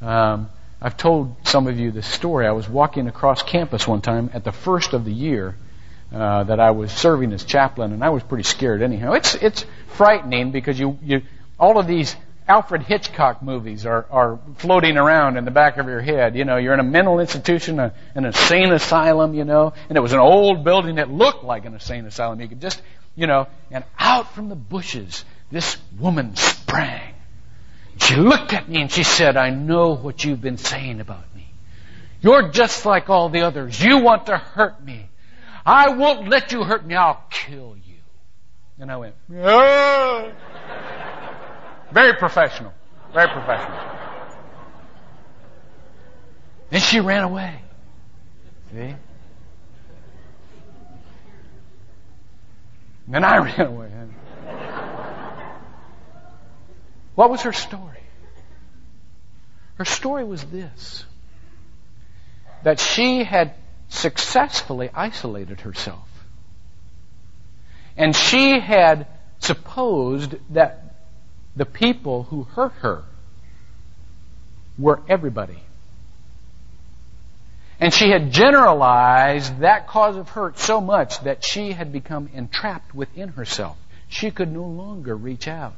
um, 0.00 0.48
I've 0.80 0.96
told 0.96 1.34
some 1.42 1.66
of 1.66 1.76
you 1.76 1.90
this 1.90 2.06
story. 2.06 2.46
I 2.46 2.52
was 2.52 2.68
walking 2.68 3.08
across 3.08 3.42
campus 3.42 3.88
one 3.88 4.02
time 4.02 4.30
at 4.32 4.44
the 4.44 4.52
first 4.52 4.92
of 4.92 5.04
the 5.04 5.12
year 5.12 5.56
uh, 6.14 6.44
that 6.44 6.60
I 6.60 6.70
was 6.70 6.92
serving 6.92 7.32
as 7.32 7.42
chaplain, 7.42 7.92
and 7.92 8.04
I 8.04 8.10
was 8.10 8.22
pretty 8.22 8.44
scared 8.44 8.80
anyhow. 8.80 9.14
It's 9.14 9.34
it's 9.34 9.66
frightening 9.88 10.52
because 10.52 10.78
you 10.78 10.98
you 11.02 11.22
all 11.58 11.78
of 11.78 11.88
these 11.88 12.14
Alfred 12.50 12.82
Hitchcock 12.82 13.42
movies 13.42 13.86
are 13.86 14.06
are 14.10 14.40
floating 14.56 14.96
around 14.96 15.36
in 15.36 15.44
the 15.44 15.50
back 15.52 15.78
of 15.78 15.86
your 15.86 16.00
head. 16.00 16.34
You 16.34 16.44
know, 16.44 16.56
you're 16.56 16.74
in 16.74 16.80
a 16.80 16.90
mental 16.98 17.20
institution, 17.20 17.78
a, 17.78 17.94
an 18.14 18.24
insane 18.24 18.72
asylum. 18.72 19.34
You 19.34 19.44
know, 19.44 19.72
and 19.88 19.96
it 19.96 20.00
was 20.00 20.12
an 20.12 20.18
old 20.18 20.64
building 20.64 20.96
that 20.96 21.08
looked 21.10 21.44
like 21.44 21.64
an 21.64 21.74
insane 21.74 22.06
asylum. 22.06 22.40
You 22.40 22.48
could 22.48 22.60
just 22.60 22.82
you 23.16 23.26
know, 23.26 23.46
and 23.70 23.84
out 23.98 24.34
from 24.34 24.48
the 24.48 24.56
bushes 24.56 25.24
this 25.50 25.76
woman 25.98 26.36
sprang. 26.36 27.14
She 27.98 28.16
looked 28.16 28.52
at 28.52 28.68
me 28.68 28.80
and 28.80 28.90
she 28.90 29.02
said, 29.02 29.36
I 29.36 29.50
know 29.50 29.94
what 29.94 30.24
you've 30.24 30.40
been 30.40 30.56
saying 30.56 31.00
about 31.00 31.24
me. 31.34 31.52
You're 32.22 32.50
just 32.50 32.86
like 32.86 33.10
all 33.10 33.28
the 33.28 33.42
others. 33.42 33.80
You 33.80 33.98
want 33.98 34.26
to 34.26 34.38
hurt 34.38 34.82
me. 34.82 35.08
I 35.66 35.90
won't 35.90 36.28
let 36.28 36.52
you 36.52 36.64
hurt 36.64 36.86
me. 36.86 36.94
I'll 36.94 37.24
kill 37.30 37.76
you. 37.84 37.96
And 38.78 38.90
I 38.90 38.96
went. 38.96 39.14
Very 41.92 42.14
professional. 42.14 42.72
Very 43.12 43.28
professional. 43.28 43.78
Then 46.70 46.80
she 46.80 47.00
ran 47.00 47.24
away. 47.24 47.60
See? 48.72 48.94
And 53.12 53.26
I 53.26 53.38
ran 53.44 53.60
away. 53.60 53.90
What 57.16 57.30
was 57.30 57.42
her 57.42 57.52
story? 57.52 57.98
Her 59.74 59.84
story 59.84 60.24
was 60.24 60.42
this 60.44 61.04
that 62.62 62.78
she 62.78 63.24
had 63.24 63.54
successfully 63.88 64.90
isolated 64.94 65.60
herself. 65.62 66.08
And 67.96 68.14
she 68.14 68.60
had 68.60 69.06
supposed 69.38 70.36
that 70.50 70.89
the 71.60 71.66
people 71.66 72.22
who 72.22 72.44
hurt 72.44 72.72
her 72.80 73.02
were 74.78 75.02
everybody. 75.10 75.58
And 77.78 77.92
she 77.92 78.08
had 78.08 78.32
generalized 78.32 79.58
that 79.58 79.86
cause 79.86 80.16
of 80.16 80.30
hurt 80.30 80.58
so 80.58 80.80
much 80.80 81.20
that 81.24 81.44
she 81.44 81.72
had 81.72 81.92
become 81.92 82.30
entrapped 82.32 82.94
within 82.94 83.28
herself. 83.28 83.76
She 84.08 84.30
could 84.30 84.50
no 84.50 84.64
longer 84.64 85.14
reach 85.14 85.46
out. 85.48 85.76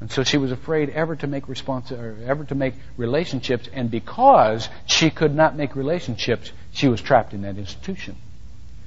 And 0.00 0.08
so 0.08 0.22
she 0.22 0.38
was 0.38 0.52
afraid 0.52 0.90
ever 0.90 1.16
to 1.16 1.26
make 1.26 1.46
respons- 1.46 1.90
or 1.90 2.22
ever 2.24 2.44
to 2.44 2.54
make 2.54 2.74
relationships, 2.96 3.68
and 3.72 3.90
because 3.90 4.68
she 4.86 5.10
could 5.10 5.34
not 5.34 5.56
make 5.56 5.74
relationships, 5.74 6.52
she 6.70 6.86
was 6.86 7.00
trapped 7.00 7.34
in 7.34 7.42
that 7.42 7.58
institution. 7.58 8.14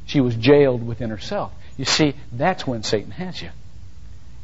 She 0.05 0.21
was 0.21 0.33
jailed 0.35 0.87
within 0.87 1.09
herself. 1.09 1.51
You 1.75 1.83
see, 1.83 2.15
that's 2.31 2.65
when 2.65 2.83
Satan 2.83 3.11
has 3.11 3.41
you. 3.41 3.49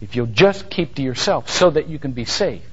If 0.02 0.16
you'll 0.16 0.28
just 0.28 0.70
keep 0.70 0.96
to 0.96 1.02
yourself 1.02 1.50
so 1.50 1.70
that 1.70 1.88
you 1.88 2.00
can 2.00 2.12
be 2.12 2.26
safe, 2.26 2.64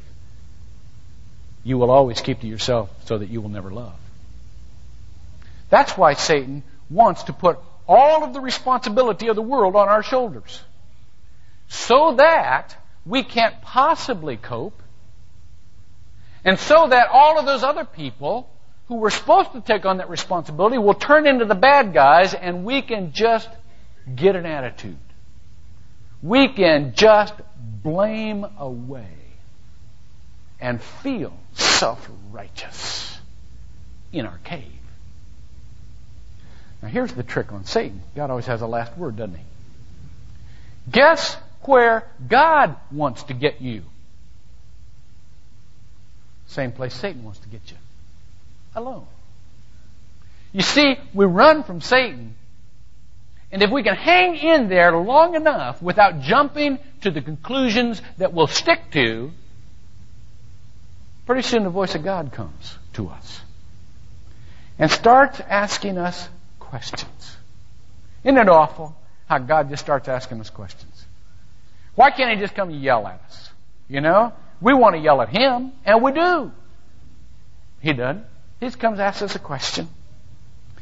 you 1.64 1.78
will 1.78 1.90
always 1.90 2.20
keep 2.20 2.40
to 2.40 2.46
yourself 2.46 2.90
so 3.06 3.18
that 3.18 3.28
you 3.28 3.40
will 3.40 3.48
never 3.48 3.70
love. 3.70 3.96
That's 5.68 5.96
why 5.98 6.14
Satan 6.14 6.62
wants 6.88 7.24
to 7.24 7.32
put 7.32 7.58
all 7.88 8.22
of 8.22 8.32
the 8.32 8.40
responsibility 8.40 9.28
of 9.28 9.36
the 9.36 9.42
world 9.42 9.74
on 9.74 9.88
our 9.88 10.02
shoulders. 10.02 10.62
So 11.68 12.14
that 12.16 12.76
we 13.04 13.24
can't 13.24 13.60
possibly 13.62 14.36
cope. 14.36 14.80
And 16.44 16.58
so 16.58 16.86
that 16.88 17.08
all 17.10 17.38
of 17.40 17.46
those 17.46 17.64
other 17.64 17.84
people 17.84 18.48
who 18.86 18.96
were 18.96 19.10
supposed 19.10 19.52
to 19.52 19.60
take 19.60 19.84
on 19.84 19.96
that 19.96 20.08
responsibility 20.08 20.78
will 20.78 20.94
turn 20.94 21.26
into 21.26 21.44
the 21.44 21.56
bad 21.56 21.92
guys 21.92 22.34
and 22.34 22.64
we 22.64 22.82
can 22.82 23.12
just 23.12 23.48
get 24.14 24.36
an 24.36 24.46
attitude. 24.46 24.98
We 26.26 26.48
can 26.48 26.94
just 26.96 27.34
blame 27.84 28.44
away 28.58 29.06
and 30.58 30.82
feel 30.82 31.32
self 31.52 32.10
righteous 32.32 33.16
in 34.12 34.26
our 34.26 34.38
cave. 34.42 34.64
Now, 36.82 36.88
here's 36.88 37.12
the 37.12 37.22
trick 37.22 37.52
on 37.52 37.64
Satan 37.64 38.02
God 38.16 38.30
always 38.30 38.46
has 38.46 38.60
a 38.60 38.66
last 38.66 38.98
word, 38.98 39.14
doesn't 39.14 39.36
he? 39.36 39.44
Guess 40.90 41.36
where 41.62 42.08
God 42.28 42.74
wants 42.90 43.22
to 43.24 43.34
get 43.34 43.60
you? 43.60 43.82
Same 46.48 46.72
place 46.72 46.94
Satan 46.94 47.22
wants 47.22 47.38
to 47.38 47.48
get 47.48 47.70
you. 47.70 47.76
Alone. 48.74 49.06
You 50.52 50.62
see, 50.62 50.96
we 51.14 51.24
run 51.24 51.62
from 51.62 51.80
Satan, 51.80 52.34
and 53.52 53.62
if 53.62 53.70
we 53.70 53.82
can 53.82 53.94
hang 53.94 54.36
in 54.36 54.68
there 54.68 54.96
long 54.96 55.34
enough 55.34 55.80
without 55.80 56.20
jumping 56.20 56.78
to 57.02 57.10
the 57.10 57.22
conclusions 57.22 58.02
that 58.18 58.32
we'll 58.32 58.48
stick 58.48 58.90
to, 58.92 59.30
pretty 61.26 61.42
soon 61.42 61.62
the 61.62 61.70
voice 61.70 61.94
of 61.94 62.02
God 62.02 62.32
comes 62.32 62.76
to 62.94 63.08
us 63.08 63.40
and 64.78 64.90
starts 64.90 65.40
asking 65.40 65.96
us 65.96 66.28
questions. 66.58 67.36
Isn't 68.24 68.38
it 68.38 68.48
awful 68.48 68.96
how 69.26 69.38
God 69.38 69.70
just 69.70 69.82
starts 69.82 70.08
asking 70.08 70.40
us 70.40 70.50
questions? 70.50 71.06
Why 71.94 72.10
can't 72.10 72.36
He 72.36 72.40
just 72.40 72.54
come 72.54 72.70
yell 72.70 73.06
at 73.06 73.22
us? 73.26 73.50
You 73.88 74.00
know? 74.00 74.32
We 74.60 74.74
want 74.74 74.96
to 74.96 75.00
yell 75.00 75.22
at 75.22 75.28
Him, 75.28 75.72
and 75.84 76.02
we 76.02 76.12
do. 76.12 76.50
He 77.80 77.92
doesn't. 77.92 78.24
He 78.58 78.66
just 78.66 78.78
comes 78.78 78.98
asks 78.98 79.22
us 79.22 79.36
a 79.36 79.38
question. 79.38 79.88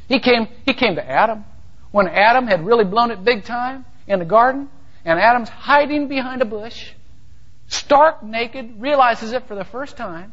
He 0.09 0.21
came, 0.21 0.49
he 0.65 0.73
came 0.73 0.95
to 0.95 1.09
Adam 1.09 1.45
when 1.95 2.09
Adam 2.09 2.49
had 2.49 2.67
really 2.67 2.83
blown 2.83 3.13
it 3.13 3.23
big 3.23 3.45
time 3.45 3.85
in 4.09 4.19
the 4.19 4.25
garden, 4.25 4.69
and 5.05 5.17
Adam's 5.17 5.49
hiding 5.49 6.09
behind 6.09 6.43
a 6.43 6.45
bush, 6.45 6.91
stark 7.69 8.21
naked, 8.21 8.81
realizes 8.81 9.31
it 9.31 9.47
for 9.47 9.55
the 9.55 9.63
first 9.63 9.97
time. 9.97 10.33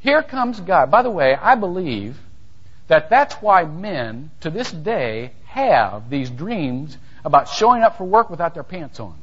Here 0.00 0.22
comes 0.22 0.60
God. 0.60 0.90
By 0.90 1.00
the 1.00 1.08
way, 1.08 1.34
I 1.34 1.54
believe 1.54 2.18
that 2.88 3.08
that's 3.08 3.36
why 3.36 3.64
men 3.64 4.30
to 4.40 4.50
this 4.50 4.70
day 4.70 5.32
have 5.46 6.10
these 6.10 6.28
dreams 6.28 6.98
about 7.24 7.48
showing 7.48 7.82
up 7.82 7.96
for 7.96 8.04
work 8.04 8.28
without 8.28 8.52
their 8.52 8.64
pants 8.64 9.00
on. 9.00 9.18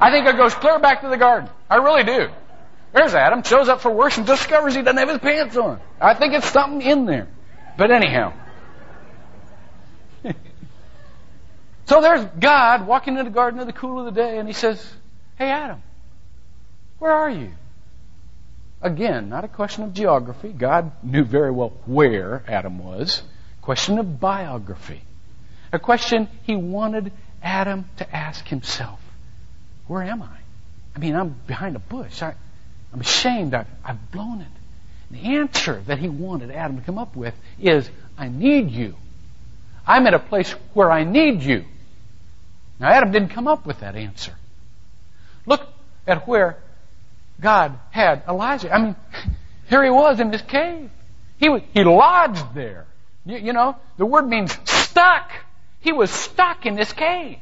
I 0.00 0.10
think 0.10 0.26
it 0.26 0.36
goes 0.36 0.56
clear 0.56 0.80
back 0.80 1.02
to 1.02 1.08
the 1.08 1.18
garden. 1.18 1.48
I 1.70 1.76
really 1.76 2.02
do. 2.02 2.30
There's 2.92 3.14
Adam, 3.14 3.44
shows 3.44 3.68
up 3.68 3.80
for 3.80 3.92
work 3.92 4.16
and 4.16 4.26
discovers 4.26 4.74
he 4.74 4.82
doesn't 4.82 4.98
have 4.98 5.08
his 5.08 5.18
pants 5.18 5.56
on. 5.56 5.80
I 6.00 6.14
think 6.14 6.34
it's 6.34 6.50
something 6.50 6.82
in 6.82 7.06
there. 7.06 7.28
But 7.78 7.92
anyhow. 7.92 8.32
So 11.86 12.00
there's 12.00 12.24
God 12.38 12.86
walking 12.86 13.16
in 13.16 13.24
the 13.24 13.30
garden 13.30 13.60
in 13.60 13.66
the 13.66 13.72
cool 13.72 14.00
of 14.00 14.12
the 14.12 14.20
day 14.20 14.38
and 14.38 14.48
he 14.48 14.54
says, 14.54 14.84
Hey 15.38 15.50
Adam, 15.50 15.82
where 16.98 17.12
are 17.12 17.30
you? 17.30 17.52
Again, 18.82 19.28
not 19.28 19.44
a 19.44 19.48
question 19.48 19.84
of 19.84 19.94
geography. 19.94 20.48
God 20.50 20.92
knew 21.02 21.24
very 21.24 21.50
well 21.50 21.72
where 21.86 22.44
Adam 22.46 22.78
was. 22.78 23.22
Question 23.62 23.98
of 23.98 24.20
biography. 24.20 25.02
A 25.72 25.78
question 25.78 26.28
he 26.44 26.54
wanted 26.56 27.12
Adam 27.42 27.88
to 27.96 28.16
ask 28.16 28.46
himself. 28.46 29.00
Where 29.86 30.02
am 30.02 30.22
I? 30.22 30.36
I 30.94 30.98
mean, 30.98 31.14
I'm 31.14 31.34
behind 31.46 31.76
a 31.76 31.80
bush. 31.80 32.22
I, 32.22 32.34
am 32.92 33.00
ashamed. 33.00 33.54
I, 33.54 33.66
I've 33.84 34.10
blown 34.10 34.40
it. 34.40 34.46
The 35.10 35.36
answer 35.36 35.82
that 35.86 35.98
he 35.98 36.08
wanted 36.08 36.50
Adam 36.50 36.78
to 36.78 36.82
come 36.82 36.98
up 36.98 37.14
with 37.14 37.34
is, 37.60 37.88
I 38.18 38.28
need 38.28 38.70
you. 38.70 38.94
I'm 39.86 40.06
at 40.06 40.14
a 40.14 40.18
place 40.18 40.50
where 40.74 40.90
I 40.90 41.04
need 41.04 41.42
you. 41.42 41.64
Now, 42.78 42.88
Adam 42.88 43.10
didn't 43.10 43.30
come 43.30 43.48
up 43.48 43.66
with 43.66 43.80
that 43.80 43.96
answer. 43.96 44.32
Look 45.46 45.66
at 46.06 46.26
where 46.28 46.58
God 47.40 47.78
had 47.90 48.22
Elijah. 48.28 48.72
I 48.72 48.82
mean, 48.82 48.96
here 49.68 49.82
he 49.82 49.90
was 49.90 50.20
in 50.20 50.30
this 50.30 50.42
cave. 50.42 50.90
He, 51.38 51.48
was, 51.48 51.62
he 51.72 51.84
lodged 51.84 52.54
there. 52.54 52.86
You, 53.24 53.38
you 53.38 53.52
know, 53.52 53.76
the 53.96 54.06
word 54.06 54.28
means 54.28 54.56
stuck. 54.68 55.30
He 55.80 55.92
was 55.92 56.10
stuck 56.10 56.66
in 56.66 56.74
this 56.74 56.92
cave. 56.92 57.38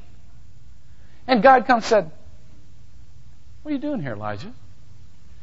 And 1.27 1.43
God 1.43 1.67
comes 1.67 1.85
and 1.85 1.89
said, 1.89 2.11
What 3.63 3.71
are 3.71 3.75
you 3.75 3.81
doing 3.81 4.01
here, 4.01 4.13
Elijah? 4.13 4.53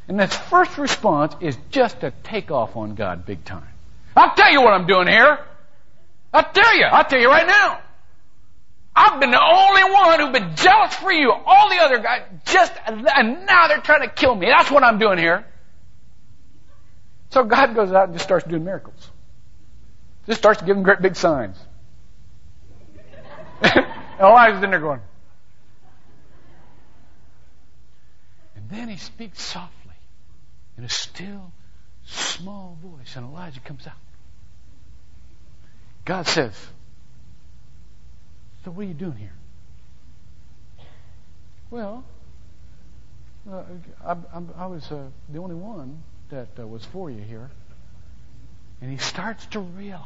And 0.08 0.20
his 0.20 0.36
first 0.36 0.78
response 0.78 1.36
is 1.40 1.58
just 1.70 2.02
to 2.02 2.12
take 2.24 2.52
off 2.52 2.76
on 2.76 2.96
God 2.96 3.26
big 3.26 3.46
time. 3.46 3.68
I'll 4.16 4.36
tell 4.36 4.52
you 4.52 4.62
what 4.62 4.74
I'm 4.74 4.86
doing 4.86 5.08
here. 5.08 5.40
I'll 6.34 6.52
tell 6.52 6.78
you. 6.78 6.86
I'll 6.86 7.06
tell 7.06 7.20
you 7.20 7.30
right 7.30 7.48
now. 7.48 7.80
I've 8.96 9.20
been 9.22 9.32
the 9.32 9.42
only 9.42 9.84
one 9.94 10.20
who's 10.20 10.40
been 10.40 10.56
jealous 10.56 10.94
for 10.96 11.12
you. 11.12 11.32
All 11.32 11.70
the 11.70 11.78
other 11.78 12.00
guys 12.00 12.24
just, 12.46 12.74
and 12.86 13.46
now 13.46 13.68
they're 13.68 13.80
trying 13.80 14.02
to 14.02 14.14
kill 14.14 14.36
me. 14.36 14.48
That's 14.48 14.70
what 14.70 14.84
I'm 14.84 15.00
doing 15.00 15.18
here. 15.18 15.46
So 17.30 17.44
God 17.46 17.74
goes 17.74 17.94
out 17.94 18.06
and 18.06 18.14
just 18.14 18.26
starts 18.26 18.46
doing 18.46 18.66
miracles. 18.66 19.10
Just 20.28 20.40
starts 20.40 20.62
giving 20.62 20.84
great 20.84 21.02
big 21.02 21.16
signs. 21.16 21.58
Elijah's 24.20 24.64
in 24.64 24.70
there 24.70 24.80
going. 24.80 25.00
And 28.56 28.70
then 28.70 28.90
he 28.90 28.98
speaks 28.98 29.42
softly 29.42 29.96
in 30.78 30.84
a 30.84 30.90
still, 30.90 31.54
small 32.06 32.78
voice, 32.84 33.16
and 33.16 33.26
Elijah 33.26 33.62
comes 33.62 33.88
out. 33.88 33.94
God 36.04 36.28
says, 36.28 36.54
so 38.64 38.72
what 38.72 38.84
are 38.84 38.88
you 38.88 38.94
doing 38.94 39.18
here? 39.18 39.34
Well, 41.70 42.04
uh, 43.50 43.64
I, 44.06 44.12
I, 44.12 44.42
I, 44.58 44.66
was 44.68 44.92
uh, 44.92 45.08
the 45.30 45.40
only 45.40 45.56
one 45.56 46.04
that 46.30 46.50
uh, 46.60 46.68
was 46.68 46.86
for 46.86 47.10
you 47.10 47.22
here. 47.22 47.50
And 48.82 48.92
he 48.92 48.98
starts 48.98 49.46
to 49.48 49.60
realize 49.60 50.02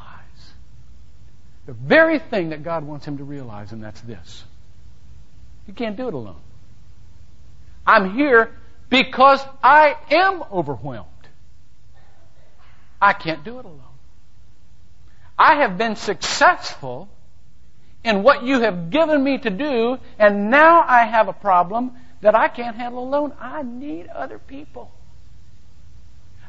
the 1.65 1.73
very 1.73 2.19
thing 2.19 2.49
that 2.49 2.63
God 2.63 2.85
wants 2.85 3.05
him 3.05 3.17
to 3.17 3.23
realize, 3.23 3.71
and 3.71 3.83
that's 3.83 3.99
this. 4.01 4.43
You 5.67 5.73
can't 5.73 5.97
do 5.97 6.07
it 6.07 6.13
alone. 6.13 6.39
I'm 7.85 8.15
here 8.15 8.51
because 8.89 9.41
I 9.63 9.95
am 10.11 10.43
overwhelmed. 10.51 11.09
I 13.01 13.13
can't 13.13 13.43
do 13.43 13.59
it 13.59 13.65
alone. 13.65 13.81
I 15.37 15.55
have 15.61 15.77
been 15.77 15.95
successful 15.95 17.09
in 18.05 18.21
what 18.21 18.43
you 18.43 18.61
have 18.61 18.91
given 18.91 19.23
me 19.23 19.39
to 19.39 19.49
do, 19.49 19.97
and 20.19 20.51
now 20.51 20.85
I 20.87 21.05
have 21.05 21.27
a 21.27 21.33
problem 21.33 21.91
that 22.21 22.35
I 22.35 22.47
can't 22.47 22.75
handle 22.75 23.03
alone. 23.03 23.33
I 23.39 23.63
need 23.63 24.07
other 24.07 24.37
people. 24.37 24.91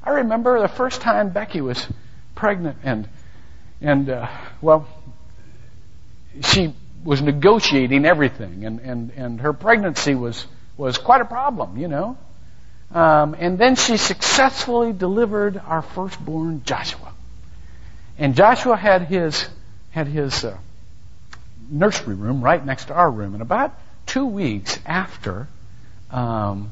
I 0.03 0.11
remember 0.11 0.61
the 0.61 0.69
first 0.69 1.01
time 1.01 1.31
Becky 1.31 1.61
was 1.61 1.87
pregnant 2.35 2.79
and, 2.85 3.09
and, 3.81 4.09
uh, 4.09 4.29
well, 4.61 4.87
she 6.43 6.75
was 7.03 7.23
negotiating 7.23 8.05
everything 8.05 8.65
and, 8.65 8.79
and, 8.81 9.11
and 9.17 9.41
her 9.41 9.53
pregnancy 9.53 10.15
was, 10.15 10.47
was 10.77 10.99
quite 10.99 11.23
a 11.23 11.25
problem, 11.25 11.79
you 11.79 11.89
know. 11.89 12.17
Um, 12.93 13.35
and 13.39 13.59
then 13.59 13.75
she 13.75 13.97
successfully 13.97 14.93
delivered 14.93 15.61
our 15.67 15.83
firstborn 15.83 16.63
Joshua. 16.65 17.13
And 18.19 18.37
Joshua 18.37 18.77
had 18.77 19.03
his, 19.03 19.49
had 19.91 20.07
his, 20.07 20.45
uh, 20.45 20.57
nursery 21.69 22.15
room 22.15 22.43
right 22.43 22.65
next 22.65 22.87
to 22.87 22.95
our 22.95 23.11
room. 23.11 23.35
And 23.35 23.43
about 23.43 23.79
two 24.07 24.27
weeks 24.27 24.79
after, 24.87 25.49
um, 26.11 26.71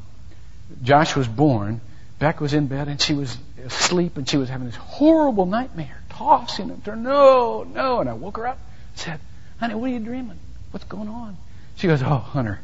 Josh 0.82 1.16
was 1.16 1.28
born, 1.28 1.80
Beck 2.18 2.40
was 2.40 2.54
in 2.54 2.66
bed 2.66 2.88
and 2.88 3.00
she 3.00 3.14
was 3.14 3.36
asleep 3.64 4.16
and 4.16 4.28
she 4.28 4.36
was 4.36 4.48
having 4.48 4.66
this 4.66 4.76
horrible 4.76 5.46
nightmare, 5.46 6.00
tossing 6.10 6.70
and 6.70 6.84
turning, 6.84 7.04
no, 7.04 7.64
no. 7.64 8.00
And 8.00 8.08
I 8.08 8.14
woke 8.14 8.36
her 8.36 8.46
up 8.46 8.58
and 8.90 8.98
said, 8.98 9.20
honey, 9.58 9.74
what 9.74 9.90
are 9.90 9.92
you 9.92 10.00
dreaming? 10.00 10.38
What's 10.70 10.84
going 10.86 11.08
on? 11.08 11.36
She 11.76 11.86
goes, 11.86 12.02
oh, 12.02 12.18
Hunter, 12.18 12.60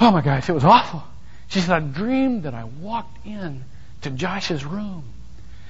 oh 0.00 0.10
my 0.10 0.22
gosh, 0.22 0.48
it 0.48 0.52
was 0.52 0.64
awful. 0.64 1.02
She 1.48 1.60
said, 1.60 1.70
I 1.70 1.80
dreamed 1.80 2.44
that 2.44 2.54
I 2.54 2.64
walked 2.64 3.26
in 3.26 3.64
to 4.02 4.10
Josh's 4.10 4.64
room 4.64 5.04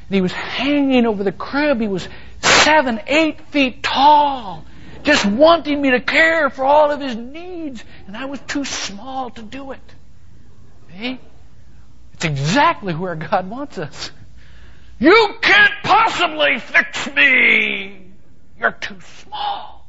and 0.09 0.15
he 0.15 0.21
was 0.21 0.33
hanging 0.33 1.07
over 1.07 1.23
the 1.23 1.33
crib. 1.33 1.81
He 1.81 1.89
was 1.89 2.09
seven, 2.41 3.01
eight 3.07 3.41
feet 3.49 3.83
tall, 3.83 4.65
just 5.03 5.25
wanting 5.25 5.81
me 5.81 5.93
to 5.93 6.01
care 6.01 6.51
for 6.51 6.65
all 6.65 6.91
of 6.91 7.01
his 7.01 7.17
needs, 7.17 7.85
and 8.07 8.17
I 8.17 8.27
was 8.27 8.41
too 8.41 8.65
small 8.65 9.31
to 9.31 9.43
do 9.43 9.73
it. 9.73 9.95
See? 10.93 11.21
It's 12.15 12.25
exactly 12.25 12.95
where 12.95 13.15
God 13.15 13.49
wants 13.49 13.79
us. 13.79 14.11
You 14.99 15.37
can't 15.41 15.73
possibly 15.85 16.59
fix 16.59 17.15
me. 17.15 18.11
You're 18.59 18.73
too 18.73 19.01
small. 19.01 19.89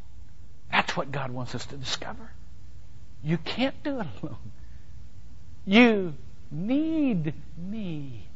That's 0.72 0.96
what 0.96 1.12
God 1.12 1.32
wants 1.32 1.56
us 1.56 1.66
to 1.68 1.76
discover. 1.76 2.30
You 3.24 3.38
can't 3.38 3.82
do 3.84 4.00
it 4.00 4.08
alone. 4.22 4.38
You 5.66 6.14
need 6.52 7.34
me. 7.58 8.28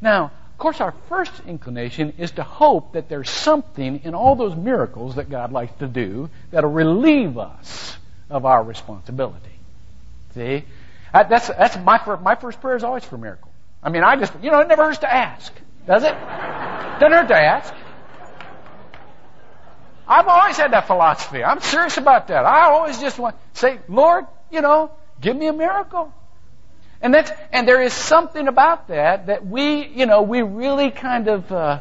Now, 0.00 0.32
course, 0.62 0.80
our 0.80 0.94
first 1.08 1.32
inclination 1.46 2.14
is 2.18 2.30
to 2.32 2.44
hope 2.44 2.92
that 2.92 3.08
there's 3.08 3.28
something 3.28 4.00
in 4.04 4.14
all 4.14 4.36
those 4.36 4.54
miracles 4.54 5.16
that 5.16 5.28
God 5.28 5.50
likes 5.52 5.72
to 5.80 5.88
do 5.88 6.30
that'll 6.52 6.70
relieve 6.70 7.36
us 7.36 7.96
of 8.30 8.46
our 8.46 8.62
responsibility. 8.62 9.58
See? 10.34 10.64
Uh, 11.12 11.24
that's, 11.24 11.48
that's 11.48 11.76
my, 11.78 12.00
my 12.22 12.36
first 12.36 12.60
prayer 12.60 12.76
is 12.76 12.84
always 12.84 13.04
for 13.04 13.16
a 13.16 13.18
miracle. 13.18 13.50
I 13.82 13.90
mean, 13.90 14.04
I 14.04 14.14
just, 14.16 14.32
you 14.40 14.52
know, 14.52 14.60
it 14.60 14.68
never 14.68 14.84
hurts 14.84 14.98
to 14.98 15.12
ask, 15.12 15.52
does 15.84 16.04
it? 16.04 16.12
Doesn't 16.12 17.12
hurt 17.12 17.28
to 17.28 17.36
ask. 17.36 17.74
I've 20.06 20.28
always 20.28 20.56
had 20.56 20.72
that 20.72 20.86
philosophy. 20.86 21.42
I'm 21.42 21.60
serious 21.60 21.96
about 21.96 22.28
that. 22.28 22.46
I 22.46 22.70
always 22.70 23.00
just 23.00 23.18
want 23.18 23.34
say, 23.54 23.80
Lord, 23.88 24.26
you 24.50 24.60
know, 24.60 24.92
give 25.20 25.36
me 25.36 25.48
a 25.48 25.52
miracle. 25.52 26.12
And 27.02 27.12
that's, 27.12 27.32
and 27.50 27.66
there 27.66 27.82
is 27.82 27.92
something 27.92 28.46
about 28.46 28.88
that 28.88 29.26
that 29.26 29.44
we, 29.44 29.86
you 29.88 30.06
know, 30.06 30.22
we 30.22 30.42
really 30.42 30.92
kind 30.92 31.28
of, 31.28 31.50
uh, 31.50 31.80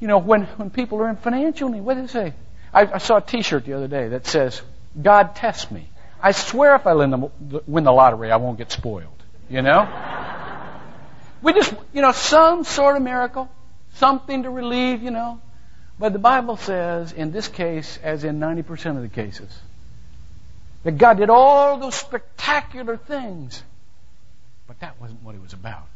you 0.00 0.06
know, 0.06 0.18
when, 0.18 0.44
when 0.44 0.70
people 0.70 0.98
are 1.02 1.08
in 1.08 1.16
financial 1.16 1.68
need, 1.68 1.80
what 1.80 1.94
do 1.94 2.02
they 2.02 2.06
say? 2.06 2.34
I, 2.72 2.82
I 2.86 2.98
saw 2.98 3.16
a 3.16 3.20
t-shirt 3.20 3.64
the 3.64 3.72
other 3.72 3.88
day 3.88 4.08
that 4.08 4.26
says, 4.26 4.62
God 5.00 5.34
test 5.34 5.72
me. 5.72 5.88
I 6.22 6.30
swear 6.30 6.76
if 6.76 6.86
I 6.86 6.94
win 6.94 7.10
the, 7.10 7.62
win 7.66 7.82
the 7.82 7.92
lottery, 7.92 8.30
I 8.30 8.36
won't 8.36 8.58
get 8.58 8.70
spoiled. 8.70 9.08
You 9.50 9.62
know? 9.62 9.88
we 11.42 11.52
just, 11.52 11.74
you 11.92 12.00
know, 12.00 12.12
some 12.12 12.62
sort 12.62 12.96
of 12.96 13.02
miracle, 13.02 13.50
something 13.94 14.44
to 14.44 14.50
relieve, 14.50 15.02
you 15.02 15.10
know. 15.10 15.40
But 15.98 16.12
the 16.12 16.20
Bible 16.20 16.56
says, 16.56 17.12
in 17.12 17.32
this 17.32 17.48
case, 17.48 17.98
as 18.02 18.24
in 18.24 18.38
90% 18.38 18.96
of 18.96 19.02
the 19.02 19.08
cases, 19.08 19.50
that 20.84 20.96
God 20.96 21.18
did 21.18 21.28
all 21.28 21.78
those 21.78 21.96
spectacular 21.96 22.96
things, 22.96 23.62
but 24.66 24.80
that 24.80 25.00
wasn't 25.00 25.22
what 25.22 25.34
He 25.34 25.40
was 25.40 25.52
about. 25.52 25.88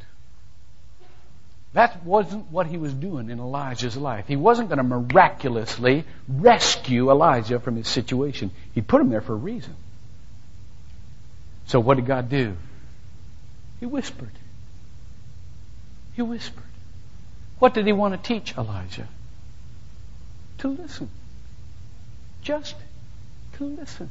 That 1.76 2.07
wasn't 2.07 2.50
what 2.50 2.66
he 2.66 2.79
was 2.79 2.94
doing 2.94 3.29
in 3.29 3.38
Elijah's 3.38 3.98
life. 3.98 4.26
He 4.26 4.37
wasn't 4.37 4.70
going 4.70 4.79
to 4.79 4.83
miraculously 4.83 6.05
rescue 6.26 7.11
Elijah 7.11 7.61
from 7.61 7.76
his 7.76 7.87
situation. 7.87 8.50
He 8.74 8.81
put 8.81 9.02
him 9.02 9.11
there 9.11 9.20
for 9.20 9.35
a 9.35 9.37
reason. 9.37 9.74
So 11.66 11.79
what 11.79 11.96
did 11.96 12.07
God 12.07 12.31
do? 12.31 12.57
He 13.79 13.85
whispered. 13.85 14.31
He 16.14 16.22
whispered. 16.22 16.64
What 17.59 17.74
did 17.74 17.85
he 17.85 17.92
want 17.92 18.14
to 18.14 18.26
teach 18.26 18.57
Elijah? 18.57 19.09
To 20.61 20.68
listen. 20.68 21.11
Just 22.40 22.74
to 23.59 23.64
listen. 23.64 24.09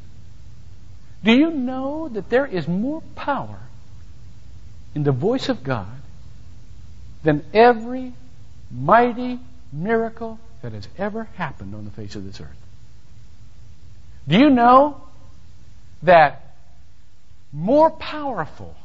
Do 1.24 1.32
you 1.32 1.50
know 1.50 2.10
that 2.10 2.30
there 2.30 2.46
is 2.46 2.68
more 2.68 3.02
power 3.16 3.58
in 4.96 5.04
the 5.04 5.12
voice 5.12 5.50
of 5.50 5.64
God 5.64 5.88
than 7.24 7.46
every 7.54 8.14
mighty 8.72 9.40
miracle 9.72 10.40
that 10.62 10.72
has 10.72 10.88
ever 10.98 11.26
happened 11.36 11.76
on 11.76 11.86
the 11.86 11.92
face 11.92 12.16
of 12.16 12.26
this 12.26 12.40
earth? 12.40 12.50
Do 14.28 14.40
you 14.40 14.50
know 14.50 15.02
that 16.04 16.56
more 17.52 17.92
powerful 17.92 18.76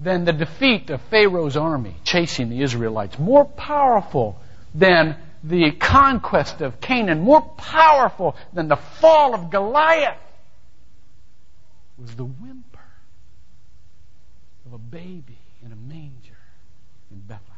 than 0.00 0.24
the 0.24 0.32
defeat 0.32 0.90
of 0.90 1.00
Pharaoh's 1.02 1.56
army 1.56 1.94
chasing 2.04 2.50
the 2.50 2.62
Israelites, 2.62 3.18
more 3.18 3.44
powerful 3.44 4.40
than 4.74 5.16
the 5.44 5.72
conquest 5.72 6.60
of 6.60 6.80
Canaan, 6.80 7.20
more 7.20 7.42
powerful 7.42 8.36
than 8.52 8.68
the 8.68 8.76
fall 8.76 9.34
of 9.34 9.50
Goliath 9.50 10.18
was 11.98 12.14
the 12.14 12.24
whimper 12.24 12.77
of 14.68 14.74
a 14.74 14.78
baby 14.78 15.38
in 15.64 15.72
a 15.72 15.76
manger 15.76 16.36
in 17.10 17.20
Bethlehem. 17.20 17.56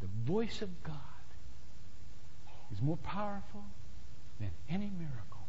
The 0.00 0.30
voice 0.30 0.60
of 0.60 0.82
God 0.82 0.94
is 2.72 2.82
more 2.82 2.98
powerful 2.98 3.64
than 4.38 4.50
any 4.68 4.90
miracle 4.98 5.46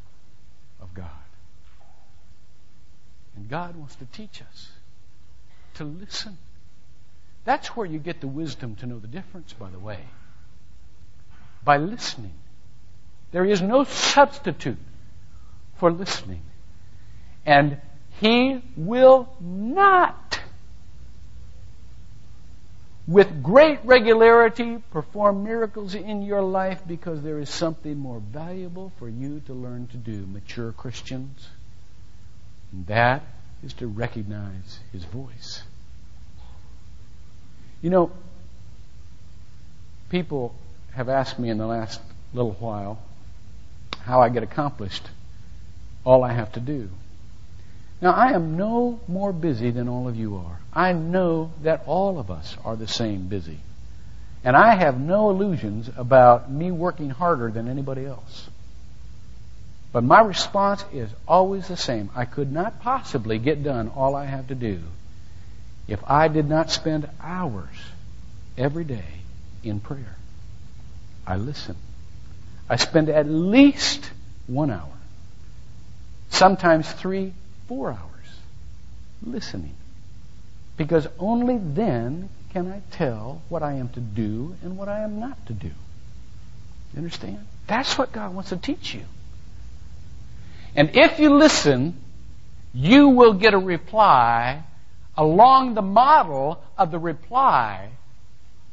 of 0.79 0.93
God. 0.93 1.09
And 3.35 3.49
God 3.49 3.75
wants 3.75 3.95
to 3.95 4.05
teach 4.05 4.41
us 4.41 4.69
to 5.73 5.83
listen. 5.83 6.37
That's 7.43 7.75
where 7.75 7.85
you 7.85 7.99
get 7.99 8.21
the 8.21 8.27
wisdom 8.27 8.75
to 8.77 8.85
know 8.85 8.99
the 8.99 9.07
difference, 9.07 9.51
by 9.51 9.69
the 9.69 9.79
way. 9.79 9.99
By 11.65 11.77
listening. 11.77 12.33
There 13.31 13.45
is 13.45 13.61
no 13.61 13.83
substitute 13.83 14.77
for 15.77 15.91
listening. 15.91 16.43
And 17.45 17.81
He 18.19 18.61
will 18.77 19.27
not, 19.41 20.39
with 23.07 23.43
great 23.43 23.79
regularity, 23.83 24.77
perform 24.91 25.43
miracles 25.43 25.95
in 25.95 26.21
your 26.21 26.41
life 26.41 26.81
because 26.87 27.21
there 27.21 27.39
is 27.39 27.49
something 27.49 27.97
more 27.97 28.19
valuable 28.19 28.93
for 28.99 29.09
you 29.09 29.41
to 29.47 29.53
learn 29.53 29.87
to 29.87 29.97
do, 29.97 30.25
mature 30.27 30.71
Christians. 30.71 31.49
And 32.71 32.87
that 32.87 33.23
is 33.63 33.73
to 33.73 33.87
recognize 33.87 34.79
his 34.93 35.03
voice. 35.03 35.63
You 37.81 37.89
know, 37.89 38.11
people 40.09 40.55
have 40.93 41.09
asked 41.09 41.37
me 41.37 41.49
in 41.49 41.57
the 41.57 41.67
last 41.67 41.99
little 42.33 42.53
while 42.53 42.99
how 43.99 44.21
I 44.21 44.29
get 44.29 44.43
accomplished 44.43 45.09
all 46.05 46.23
I 46.23 46.31
have 46.31 46.53
to 46.53 46.59
do. 46.59 46.89
Now, 48.05 48.11
I 48.11 48.33
am 48.33 48.55
no 48.55 48.99
more 49.07 49.33
busy 49.33 49.71
than 49.71 49.89
all 49.89 50.07
of 50.07 50.15
you 50.15 50.35
are. 50.35 50.59
I 50.71 50.93
know 50.93 51.51
that 51.63 51.85
all 51.87 52.19
of 52.19 52.29
us 52.29 52.55
are 52.63 52.75
the 52.75 52.87
same 52.87 53.29
busy. 53.29 53.57
And 54.43 54.55
I 54.55 54.75
have 54.75 54.99
no 54.99 55.31
illusions 55.31 55.89
about 55.97 56.51
me 56.51 56.69
working 56.69 57.09
harder 57.09 57.49
than 57.49 57.67
anybody 57.67 58.05
else. 58.05 58.47
But 59.91 60.03
my 60.03 60.21
response 60.21 60.85
is 60.93 61.09
always 61.27 61.67
the 61.67 61.77
same. 61.77 62.11
I 62.15 62.25
could 62.25 62.51
not 62.51 62.79
possibly 62.79 63.39
get 63.39 63.63
done 63.63 63.91
all 63.95 64.15
I 64.15 64.25
have 64.25 64.49
to 64.49 64.55
do 64.55 64.81
if 65.87 65.99
I 66.05 66.27
did 66.27 66.47
not 66.47 66.69
spend 66.69 67.09
hours 67.19 67.75
every 68.55 68.83
day 68.83 69.23
in 69.63 69.79
prayer. 69.79 70.15
I 71.25 71.37
listen. 71.37 71.75
I 72.69 72.75
spend 72.75 73.09
at 73.09 73.27
least 73.27 74.11
one 74.45 74.69
hour, 74.69 74.93
sometimes 76.29 76.87
three, 76.91 77.33
four 77.67 77.91
hours, 77.91 78.39
listening. 79.23 79.75
Because 80.77 81.07
only 81.19 81.57
then 81.57 82.29
can 82.51 82.67
I 82.71 82.81
tell 82.91 83.41
what 83.49 83.63
I 83.63 83.73
am 83.73 83.89
to 83.89 83.99
do 83.99 84.55
and 84.63 84.77
what 84.77 84.87
I 84.87 85.01
am 85.01 85.19
not 85.19 85.45
to 85.47 85.53
do. 85.53 85.67
You 85.67 86.97
understand? 86.97 87.45
That's 87.67 87.97
what 87.97 88.11
God 88.11 88.33
wants 88.33 88.49
to 88.49 88.57
teach 88.57 88.93
you. 88.93 89.03
And 90.75 90.95
if 90.95 91.19
you 91.19 91.35
listen, 91.35 91.99
you 92.73 93.09
will 93.09 93.33
get 93.33 93.53
a 93.53 93.57
reply 93.57 94.63
along 95.17 95.73
the 95.73 95.81
model 95.81 96.61
of 96.77 96.91
the 96.91 96.99
reply 96.99 97.89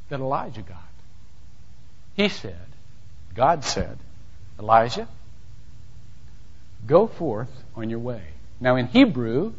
that 0.09 0.21
Elijah 0.21 0.63
got. 0.63 0.79
He 2.15 2.29
said, 2.29 2.67
God 3.35 3.65
said, 3.65 3.99
Elijah, 4.59 5.09
go 6.87 7.07
forth 7.07 7.51
on 7.75 7.91
your 7.91 8.01
way. 8.01 8.23
Now 8.63 8.77
in 8.77 8.87
Hebrew, 8.87 9.55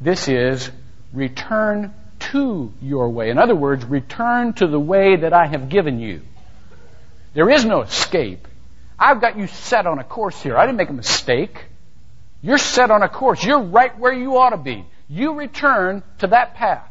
this 0.00 0.28
is 0.28 0.70
return 1.12 1.92
to 2.30 2.72
your 2.80 3.08
way. 3.10 3.30
In 3.30 3.38
other 3.38 3.56
words, 3.56 3.84
return 3.84 4.52
to 4.54 4.68
the 4.68 4.78
way 4.78 5.16
that 5.16 5.32
I 5.32 5.46
have 5.46 5.68
given 5.68 5.98
you. 5.98 6.22
There 7.34 7.50
is 7.50 7.64
no 7.64 7.82
escape. 7.82 8.46
I've 8.96 9.20
got 9.20 9.36
you 9.36 9.48
set 9.48 9.88
on 9.88 9.98
a 9.98 10.04
course 10.04 10.40
here. 10.40 10.56
I 10.56 10.66
didn't 10.66 10.78
make 10.78 10.90
a 10.90 10.94
mistake. 10.94 11.64
You're 12.42 12.58
set 12.58 12.92
on 12.92 13.02
a 13.02 13.08
course. 13.08 13.42
You're 13.42 13.60
right 13.60 13.98
where 13.98 14.12
you 14.12 14.38
ought 14.38 14.50
to 14.50 14.56
be. 14.56 14.86
You 15.08 15.34
return 15.34 16.04
to 16.18 16.28
that 16.28 16.54
path. 16.54 16.88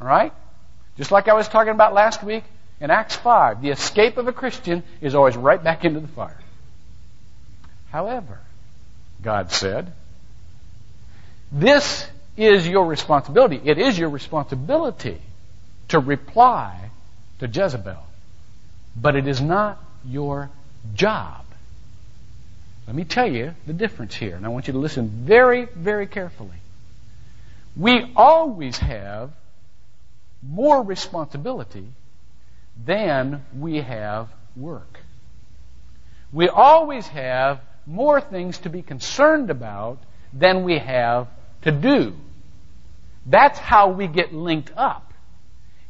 All 0.00 0.06
right? 0.06 0.32
Just 0.98 1.10
like 1.10 1.26
I 1.26 1.34
was 1.34 1.48
talking 1.48 1.72
about 1.72 1.94
last 1.94 2.22
week 2.22 2.44
in 2.80 2.92
Acts 2.92 3.16
5, 3.16 3.60
the 3.60 3.70
escape 3.70 4.18
of 4.18 4.28
a 4.28 4.32
Christian 4.32 4.84
is 5.00 5.16
always 5.16 5.36
right 5.36 5.62
back 5.62 5.84
into 5.84 5.98
the 5.98 6.08
fire. 6.08 6.38
However, 7.90 8.38
God 9.22 9.52
said, 9.52 9.92
this 11.52 12.06
is 12.36 12.66
your 12.66 12.86
responsibility. 12.86 13.60
It 13.64 13.78
is 13.78 13.98
your 13.98 14.08
responsibility 14.08 15.20
to 15.88 15.98
reply 15.98 16.90
to 17.40 17.46
Jezebel. 17.46 18.02
But 18.96 19.16
it 19.16 19.26
is 19.26 19.40
not 19.40 19.82
your 20.04 20.50
job. 20.94 21.44
Let 22.86 22.96
me 22.96 23.04
tell 23.04 23.30
you 23.30 23.54
the 23.66 23.72
difference 23.72 24.14
here, 24.14 24.36
and 24.36 24.44
I 24.44 24.48
want 24.48 24.66
you 24.66 24.72
to 24.72 24.78
listen 24.78 25.08
very, 25.08 25.66
very 25.66 26.06
carefully. 26.06 26.56
We 27.76 28.12
always 28.16 28.78
have 28.78 29.30
more 30.42 30.82
responsibility 30.82 31.86
than 32.84 33.44
we 33.56 33.76
have 33.76 34.28
work. 34.56 35.00
We 36.32 36.48
always 36.48 37.06
have 37.08 37.60
more 37.90 38.20
things 38.20 38.58
to 38.58 38.68
be 38.68 38.82
concerned 38.82 39.50
about 39.50 39.98
than 40.32 40.62
we 40.62 40.78
have 40.78 41.26
to 41.62 41.72
do. 41.72 42.14
That's 43.26 43.58
how 43.58 43.90
we 43.90 44.06
get 44.06 44.32
linked 44.32 44.70
up. 44.76 45.12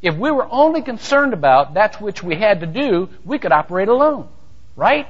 If 0.00 0.16
we 0.16 0.30
were 0.30 0.48
only 0.50 0.80
concerned 0.80 1.34
about 1.34 1.74
that 1.74 2.00
which 2.00 2.22
we 2.22 2.36
had 2.36 2.60
to 2.60 2.66
do, 2.66 3.10
we 3.24 3.38
could 3.38 3.52
operate 3.52 3.88
alone. 3.88 4.28
Right? 4.76 5.06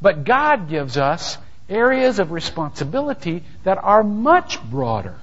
But 0.00 0.24
God 0.24 0.68
gives 0.68 0.96
us 0.96 1.38
areas 1.68 2.18
of 2.18 2.32
responsibility 2.32 3.44
that 3.62 3.78
are 3.78 4.02
much 4.02 4.60
broader 4.60 5.14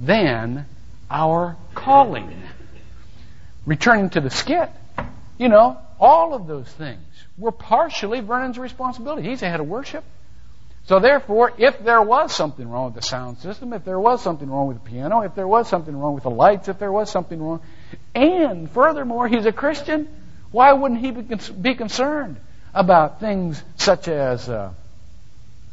than 0.00 0.66
our 1.08 1.56
calling. 1.74 2.42
Returning 3.64 4.10
to 4.10 4.20
the 4.20 4.30
skit, 4.30 4.68
you 5.38 5.48
know, 5.48 5.78
all 6.00 6.34
of 6.34 6.46
those 6.46 6.68
things 6.68 7.00
were 7.38 7.52
partially 7.52 8.20
Vernon's 8.20 8.58
responsibility. 8.58 9.28
He's 9.28 9.40
the 9.40 9.48
head 9.48 9.60
of 9.60 9.66
worship. 9.66 10.04
So 10.86 11.00
therefore, 11.00 11.52
if 11.58 11.82
there 11.82 12.00
was 12.00 12.34
something 12.34 12.68
wrong 12.68 12.86
with 12.86 12.94
the 12.94 13.02
sound 13.02 13.38
system, 13.38 13.72
if 13.72 13.84
there 13.84 13.98
was 13.98 14.22
something 14.22 14.48
wrong 14.48 14.68
with 14.68 14.82
the 14.82 14.88
piano, 14.88 15.22
if 15.22 15.34
there 15.34 15.48
was 15.48 15.68
something 15.68 15.96
wrong 15.96 16.14
with 16.14 16.22
the 16.22 16.30
lights, 16.30 16.68
if 16.68 16.78
there 16.78 16.92
was 16.92 17.10
something 17.10 17.42
wrong, 17.42 17.60
and 18.14 18.70
furthermore, 18.70 19.26
he's 19.26 19.46
a 19.46 19.52
Christian, 19.52 20.08
why 20.52 20.72
wouldn't 20.72 21.00
he 21.00 21.10
be 21.10 21.74
concerned 21.74 22.36
about 22.72 23.18
things 23.18 23.60
such 23.76 24.06
as, 24.06 24.48
uh, 24.48 24.70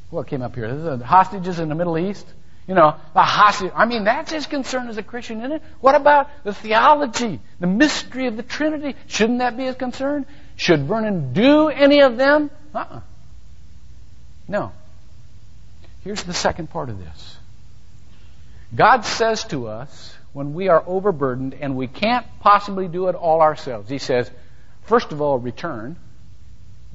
what 0.09 0.25
came 0.27 0.41
up 0.41 0.55
here? 0.55 0.73
The 0.75 1.05
hostages 1.05 1.59
in 1.59 1.69
the 1.69 1.75
Middle 1.75 1.97
East? 1.97 2.25
You 2.67 2.76
know, 2.76 2.95
the 3.13 3.21
hostage. 3.21 3.71
I 3.76 3.86
mean, 3.86 4.06
that's 4.06 4.32
his 4.32 4.45
concern 4.45 4.88
as 4.88 4.97
a 4.97 5.04
Christian, 5.04 5.39
isn't 5.39 5.52
it? 5.52 5.62
What 5.82 5.95
about 5.95 6.30
the 6.43 6.54
theology, 6.54 7.41
the 7.60 7.67
mystery 7.67 8.28
of 8.28 8.38
the 8.38 8.43
Trinity? 8.43 8.95
Shouldn't 9.08 9.39
that 9.39 9.58
be 9.58 9.63
his 9.65 9.76
concern? 9.76 10.26
Should 10.56 10.86
Vernon 10.86 11.34
do 11.34 11.67
any 11.67 12.02
of 12.02 12.15
them? 12.15 12.49
Uh-uh. 12.73 13.02
No. 14.47 14.71
Here's 16.04 16.23
the 16.23 16.34
second 16.34 16.69
part 16.69 16.89
of 16.89 16.99
this. 16.99 17.38
God 18.73 19.02
says 19.02 19.43
to 19.45 19.67
us 19.67 20.15
when 20.32 20.54
we 20.54 20.69
are 20.69 20.84
overburdened 20.86 21.54
and 21.54 21.76
we 21.76 21.88
can't 21.88 22.26
possibly 22.39 22.88
do 22.88 23.08
it 23.08 23.15
all 23.15 23.41
ourselves, 23.41 23.89
He 23.89 23.99
says, 23.99 24.30
first 24.84 25.12
of 25.12 25.21
all, 25.21 25.38
return. 25.38 25.97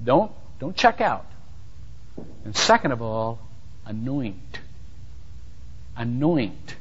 Don't, 0.02 0.33
don't 0.59 0.76
check 0.76 1.00
out. 1.00 1.26
And 2.44 2.57
second 2.57 2.92
of 2.92 3.02
all, 3.02 3.38
anoint. 3.87 4.61
Anoint. 5.98 6.76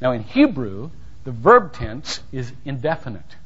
Now 0.00 0.12
in 0.12 0.24
Hebrew, 0.24 0.90
the 1.24 1.30
verb 1.30 1.74
tense 1.74 2.20
is 2.32 2.52
indefinite. 2.64 3.36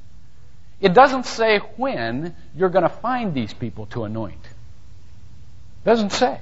It 0.81 0.95
doesn't 0.95 1.27
say 1.27 1.59
when 1.77 2.35
you're 2.57 2.71
going 2.71 2.85
to 2.85 2.89
find 2.89 3.35
these 3.35 3.53
people 3.53 3.87
to 3.87 4.05
anoint. 4.05 4.45
It 4.45 5.85
doesn't 5.85 6.13
say. 6.13 6.41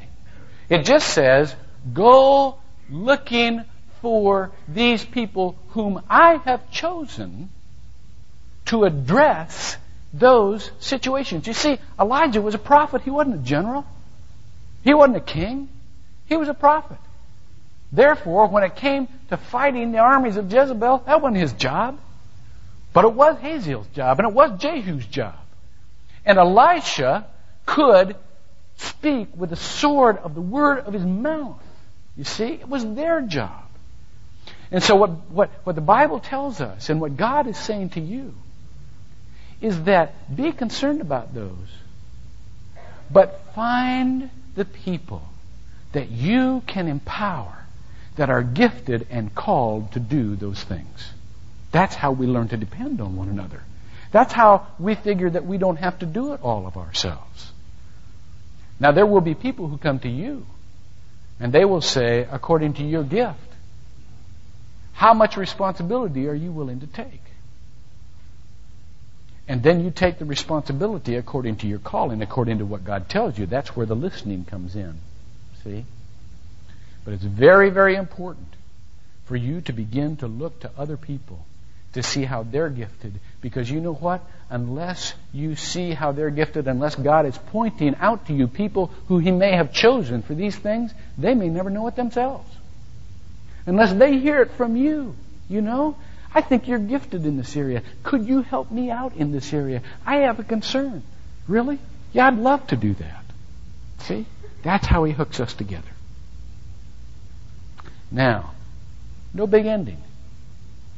It 0.68 0.84
just 0.84 1.08
says, 1.08 1.54
go 1.92 2.58
looking 2.90 3.64
for 4.00 4.52
these 4.68 5.04
people 5.04 5.56
whom 5.70 6.02
I 6.08 6.36
have 6.44 6.70
chosen 6.70 7.50
to 8.66 8.84
address 8.84 9.76
those 10.12 10.70
situations. 10.78 11.46
You 11.46 11.52
see, 11.52 11.78
Elijah 11.98 12.40
was 12.40 12.54
a 12.54 12.58
prophet. 12.58 13.02
He 13.02 13.10
wasn't 13.10 13.36
a 13.36 13.44
general. 13.44 13.86
He 14.84 14.94
wasn't 14.94 15.16
a 15.16 15.20
king. 15.20 15.68
He 16.26 16.36
was 16.36 16.48
a 16.48 16.54
prophet. 16.54 16.98
Therefore, 17.92 18.46
when 18.46 18.62
it 18.62 18.76
came 18.76 19.08
to 19.28 19.36
fighting 19.36 19.92
the 19.92 19.98
armies 19.98 20.36
of 20.36 20.52
Jezebel, 20.52 21.04
that 21.06 21.20
wasn't 21.20 21.38
his 21.38 21.52
job. 21.54 21.98
But 22.92 23.04
it 23.04 23.12
was 23.12 23.38
Hazael's 23.38 23.86
job, 23.88 24.18
and 24.18 24.28
it 24.28 24.34
was 24.34 24.60
Jehu's 24.60 25.06
job. 25.06 25.34
And 26.24 26.38
Elisha 26.38 27.26
could 27.66 28.16
speak 28.76 29.28
with 29.36 29.50
the 29.50 29.56
sword 29.56 30.18
of 30.18 30.34
the 30.34 30.40
word 30.40 30.80
of 30.80 30.92
his 30.92 31.04
mouth. 31.04 31.62
You 32.16 32.24
see, 32.24 32.48
it 32.48 32.68
was 32.68 32.84
their 32.94 33.20
job. 33.20 33.64
And 34.72 34.82
so 34.82 34.96
what, 34.96 35.10
what, 35.30 35.50
what 35.64 35.74
the 35.74 35.80
Bible 35.80 36.20
tells 36.20 36.60
us 36.60 36.90
and 36.90 37.00
what 37.00 37.16
God 37.16 37.46
is 37.46 37.56
saying 37.56 37.90
to 37.90 38.00
you 38.00 38.34
is 39.60 39.82
that 39.84 40.34
be 40.34 40.52
concerned 40.52 41.00
about 41.00 41.34
those, 41.34 41.68
but 43.10 43.40
find 43.54 44.30
the 44.54 44.64
people 44.64 45.22
that 45.92 46.10
you 46.10 46.62
can 46.66 46.88
empower 46.88 47.59
that 48.20 48.28
are 48.28 48.42
gifted 48.42 49.06
and 49.08 49.34
called 49.34 49.92
to 49.92 49.98
do 49.98 50.36
those 50.36 50.62
things. 50.62 51.10
That's 51.72 51.94
how 51.94 52.12
we 52.12 52.26
learn 52.26 52.48
to 52.48 52.58
depend 52.58 53.00
on 53.00 53.16
one 53.16 53.30
another. 53.30 53.62
That's 54.12 54.30
how 54.30 54.66
we 54.78 54.94
figure 54.94 55.30
that 55.30 55.46
we 55.46 55.56
don't 55.56 55.78
have 55.78 56.00
to 56.00 56.06
do 56.06 56.34
it 56.34 56.42
all 56.42 56.66
of 56.66 56.76
ourselves. 56.76 57.50
Now, 58.78 58.92
there 58.92 59.06
will 59.06 59.22
be 59.22 59.34
people 59.34 59.68
who 59.68 59.78
come 59.78 60.00
to 60.00 60.08
you 60.10 60.44
and 61.40 61.50
they 61.50 61.64
will 61.64 61.80
say, 61.80 62.28
according 62.30 62.74
to 62.74 62.82
your 62.82 63.04
gift, 63.04 63.38
how 64.92 65.14
much 65.14 65.38
responsibility 65.38 66.28
are 66.28 66.34
you 66.34 66.52
willing 66.52 66.80
to 66.80 66.86
take? 66.86 67.22
And 69.48 69.62
then 69.62 69.82
you 69.82 69.90
take 69.90 70.18
the 70.18 70.26
responsibility 70.26 71.16
according 71.16 71.56
to 71.56 71.66
your 71.66 71.78
calling, 71.78 72.20
according 72.20 72.58
to 72.58 72.66
what 72.66 72.84
God 72.84 73.08
tells 73.08 73.38
you. 73.38 73.46
That's 73.46 73.74
where 73.74 73.86
the 73.86 73.96
listening 73.96 74.44
comes 74.44 74.76
in. 74.76 74.98
See? 75.64 75.86
But 77.04 77.14
it's 77.14 77.24
very, 77.24 77.70
very 77.70 77.96
important 77.96 78.48
for 79.24 79.36
you 79.36 79.60
to 79.62 79.72
begin 79.72 80.16
to 80.18 80.26
look 80.26 80.60
to 80.60 80.70
other 80.76 80.96
people 80.96 81.44
to 81.92 82.02
see 82.02 82.24
how 82.24 82.42
they're 82.42 82.68
gifted. 82.68 83.18
Because 83.40 83.70
you 83.70 83.80
know 83.80 83.94
what? 83.94 84.20
Unless 84.48 85.14
you 85.32 85.56
see 85.56 85.92
how 85.92 86.12
they're 86.12 86.30
gifted, 86.30 86.68
unless 86.68 86.94
God 86.94 87.26
is 87.26 87.36
pointing 87.38 87.96
out 87.96 88.26
to 88.26 88.32
you 88.32 88.46
people 88.46 88.92
who 89.08 89.18
He 89.18 89.30
may 89.30 89.52
have 89.52 89.72
chosen 89.72 90.22
for 90.22 90.34
these 90.34 90.56
things, 90.56 90.92
they 91.18 91.34
may 91.34 91.48
never 91.48 91.70
know 91.70 91.86
it 91.88 91.96
themselves. 91.96 92.48
Unless 93.66 93.94
they 93.94 94.18
hear 94.18 94.42
it 94.42 94.52
from 94.52 94.76
you, 94.76 95.14
you 95.48 95.60
know? 95.60 95.96
I 96.32 96.42
think 96.42 96.68
you're 96.68 96.78
gifted 96.78 97.26
in 97.26 97.36
this 97.36 97.56
area. 97.56 97.82
Could 98.04 98.26
you 98.26 98.42
help 98.42 98.70
me 98.70 98.90
out 98.90 99.16
in 99.16 99.32
this 99.32 99.52
area? 99.52 99.82
I 100.06 100.18
have 100.18 100.38
a 100.38 100.44
concern. 100.44 101.02
Really? 101.48 101.78
Yeah, 102.12 102.28
I'd 102.28 102.38
love 102.38 102.66
to 102.68 102.76
do 102.76 102.94
that. 102.94 103.24
See? 103.98 104.26
That's 104.62 104.86
how 104.86 105.04
He 105.04 105.12
hooks 105.12 105.40
us 105.40 105.54
together. 105.54 105.88
Now, 108.10 108.52
no 109.32 109.46
big 109.46 109.66
ending. 109.66 110.02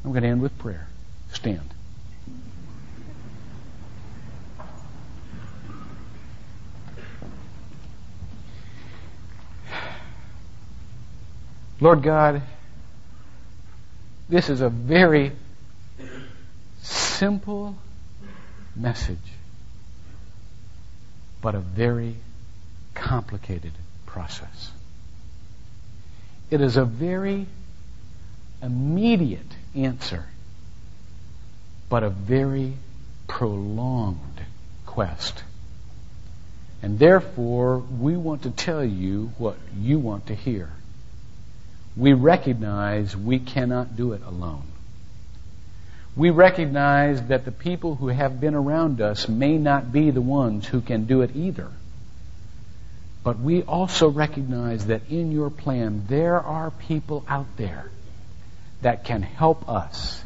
I'm 0.05 0.13
going 0.13 0.23
to 0.23 0.29
end 0.29 0.43
with 0.43 0.59
prayer. 0.59 0.89
Stand. 1.33 1.61
Lord 11.81 12.03
God, 12.03 12.43
this 14.29 14.49
is 14.49 14.61
a 14.61 14.69
very 14.69 15.33
simple 16.81 17.77
message, 18.77 19.19
but 21.41 21.57
a 21.57 21.59
very 21.59 22.15
complicated 22.95 23.73
process. 24.07 24.71
It 26.53 26.61
is 26.61 26.77
a 26.77 26.85
very 26.85 27.47
immediate 28.63 29.57
answer, 29.75 30.27
but 31.89 32.03
a 32.03 32.11
very 32.11 32.75
prolonged 33.27 34.43
quest. 34.85 35.45
And 36.83 36.99
therefore, 36.99 37.79
we 37.79 38.19
want 38.19 38.43
to 38.43 38.51
tell 38.51 38.85
you 38.85 39.33
what 39.39 39.57
you 39.79 39.99
want 39.99 40.27
to 40.27 40.35
hear. 40.35 40.69
We 41.97 42.13
recognize 42.13 43.17
we 43.17 43.39
cannot 43.39 43.97
do 43.97 44.13
it 44.13 44.21
alone. 44.23 44.67
We 46.15 46.29
recognize 46.29 47.23
that 47.29 47.47
the 47.47 47.53
people 47.53 47.95
who 47.95 48.09
have 48.09 48.43
been 48.43 48.55
around 48.55 49.01
us 49.01 49.27
may 49.27 49.57
not 49.57 49.91
be 49.91 50.11
the 50.11 50.21
ones 50.21 50.67
who 50.67 50.83
can 50.83 51.07
do 51.07 51.23
it 51.23 51.35
either. 51.35 51.71
But 53.25 53.39
we 53.39 53.63
also 53.63 54.09
recognize 54.09 54.87
that 54.87 55.03
in 55.09 55.31
your 55.31 55.51
plan, 55.51 56.05
there 56.09 56.41
are 56.41 56.71
people 56.71 57.25
out 57.29 57.57
there 57.57 57.91
that 58.81 59.05
can 59.05 59.23
help 59.23 59.69
us 59.69 60.25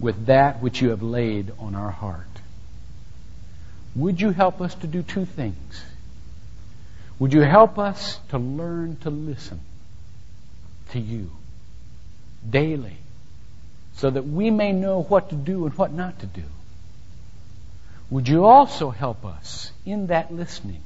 with 0.00 0.26
that 0.26 0.60
which 0.60 0.82
you 0.82 0.90
have 0.90 1.02
laid 1.02 1.52
on 1.60 1.76
our 1.76 1.90
heart. 1.90 2.26
Would 3.94 4.20
you 4.20 4.30
help 4.30 4.60
us 4.60 4.74
to 4.76 4.88
do 4.88 5.02
two 5.02 5.24
things? 5.24 5.84
Would 7.20 7.32
you 7.32 7.42
help 7.42 7.78
us 7.78 8.18
to 8.30 8.38
learn 8.38 8.96
to 9.02 9.10
listen 9.10 9.60
to 10.90 10.98
you 10.98 11.30
daily 12.48 12.96
so 13.94 14.10
that 14.10 14.26
we 14.26 14.50
may 14.50 14.72
know 14.72 15.02
what 15.02 15.30
to 15.30 15.36
do 15.36 15.66
and 15.66 15.78
what 15.78 15.92
not 15.92 16.18
to 16.18 16.26
do? 16.26 16.42
Would 18.10 18.28
you 18.28 18.44
also 18.44 18.90
help 18.90 19.24
us 19.24 19.70
in 19.86 20.08
that 20.08 20.34
listening 20.34 20.82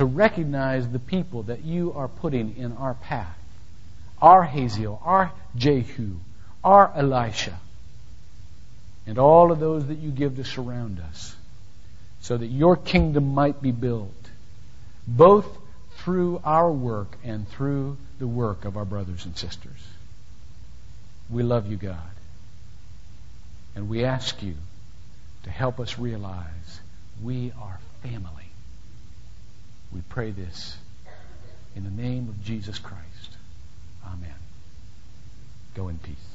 to 0.00 0.06
recognize 0.06 0.88
the 0.88 0.98
people 0.98 1.42
that 1.42 1.62
you 1.62 1.92
are 1.92 2.08
putting 2.08 2.56
in 2.56 2.74
our 2.78 2.94
path? 2.94 3.36
Our 4.22 4.42
Hazael, 4.42 4.98
our 5.04 5.30
Jehu, 5.54 6.14
our 6.64 6.90
Elisha, 6.96 7.60
and 9.06 9.18
all 9.18 9.52
of 9.52 9.60
those 9.60 9.88
that 9.88 9.98
you 9.98 10.10
give 10.10 10.36
to 10.36 10.44
surround 10.44 11.00
us 11.00 11.36
so 12.22 12.34
that 12.34 12.46
your 12.46 12.78
kingdom 12.78 13.34
might 13.34 13.60
be 13.60 13.72
built, 13.72 14.14
both 15.06 15.46
through 15.98 16.40
our 16.44 16.72
work 16.72 17.18
and 17.22 17.46
through 17.46 17.98
the 18.18 18.26
work 18.26 18.64
of 18.64 18.78
our 18.78 18.86
brothers 18.86 19.26
and 19.26 19.36
sisters. 19.36 19.86
We 21.28 21.42
love 21.42 21.70
you, 21.70 21.76
God. 21.76 21.98
And 23.76 23.90
we 23.90 24.06
ask 24.06 24.42
you 24.42 24.54
to 25.42 25.50
help 25.50 25.78
us 25.78 25.98
realize 25.98 26.80
we 27.22 27.52
are 27.60 27.78
family. 28.02 28.39
We 29.92 30.02
pray 30.08 30.30
this 30.30 30.76
in 31.74 31.84
the 31.84 31.90
name 31.90 32.28
of 32.28 32.42
Jesus 32.44 32.78
Christ. 32.78 33.36
Amen. 34.06 34.34
Go 35.74 35.88
in 35.88 35.98
peace. 35.98 36.29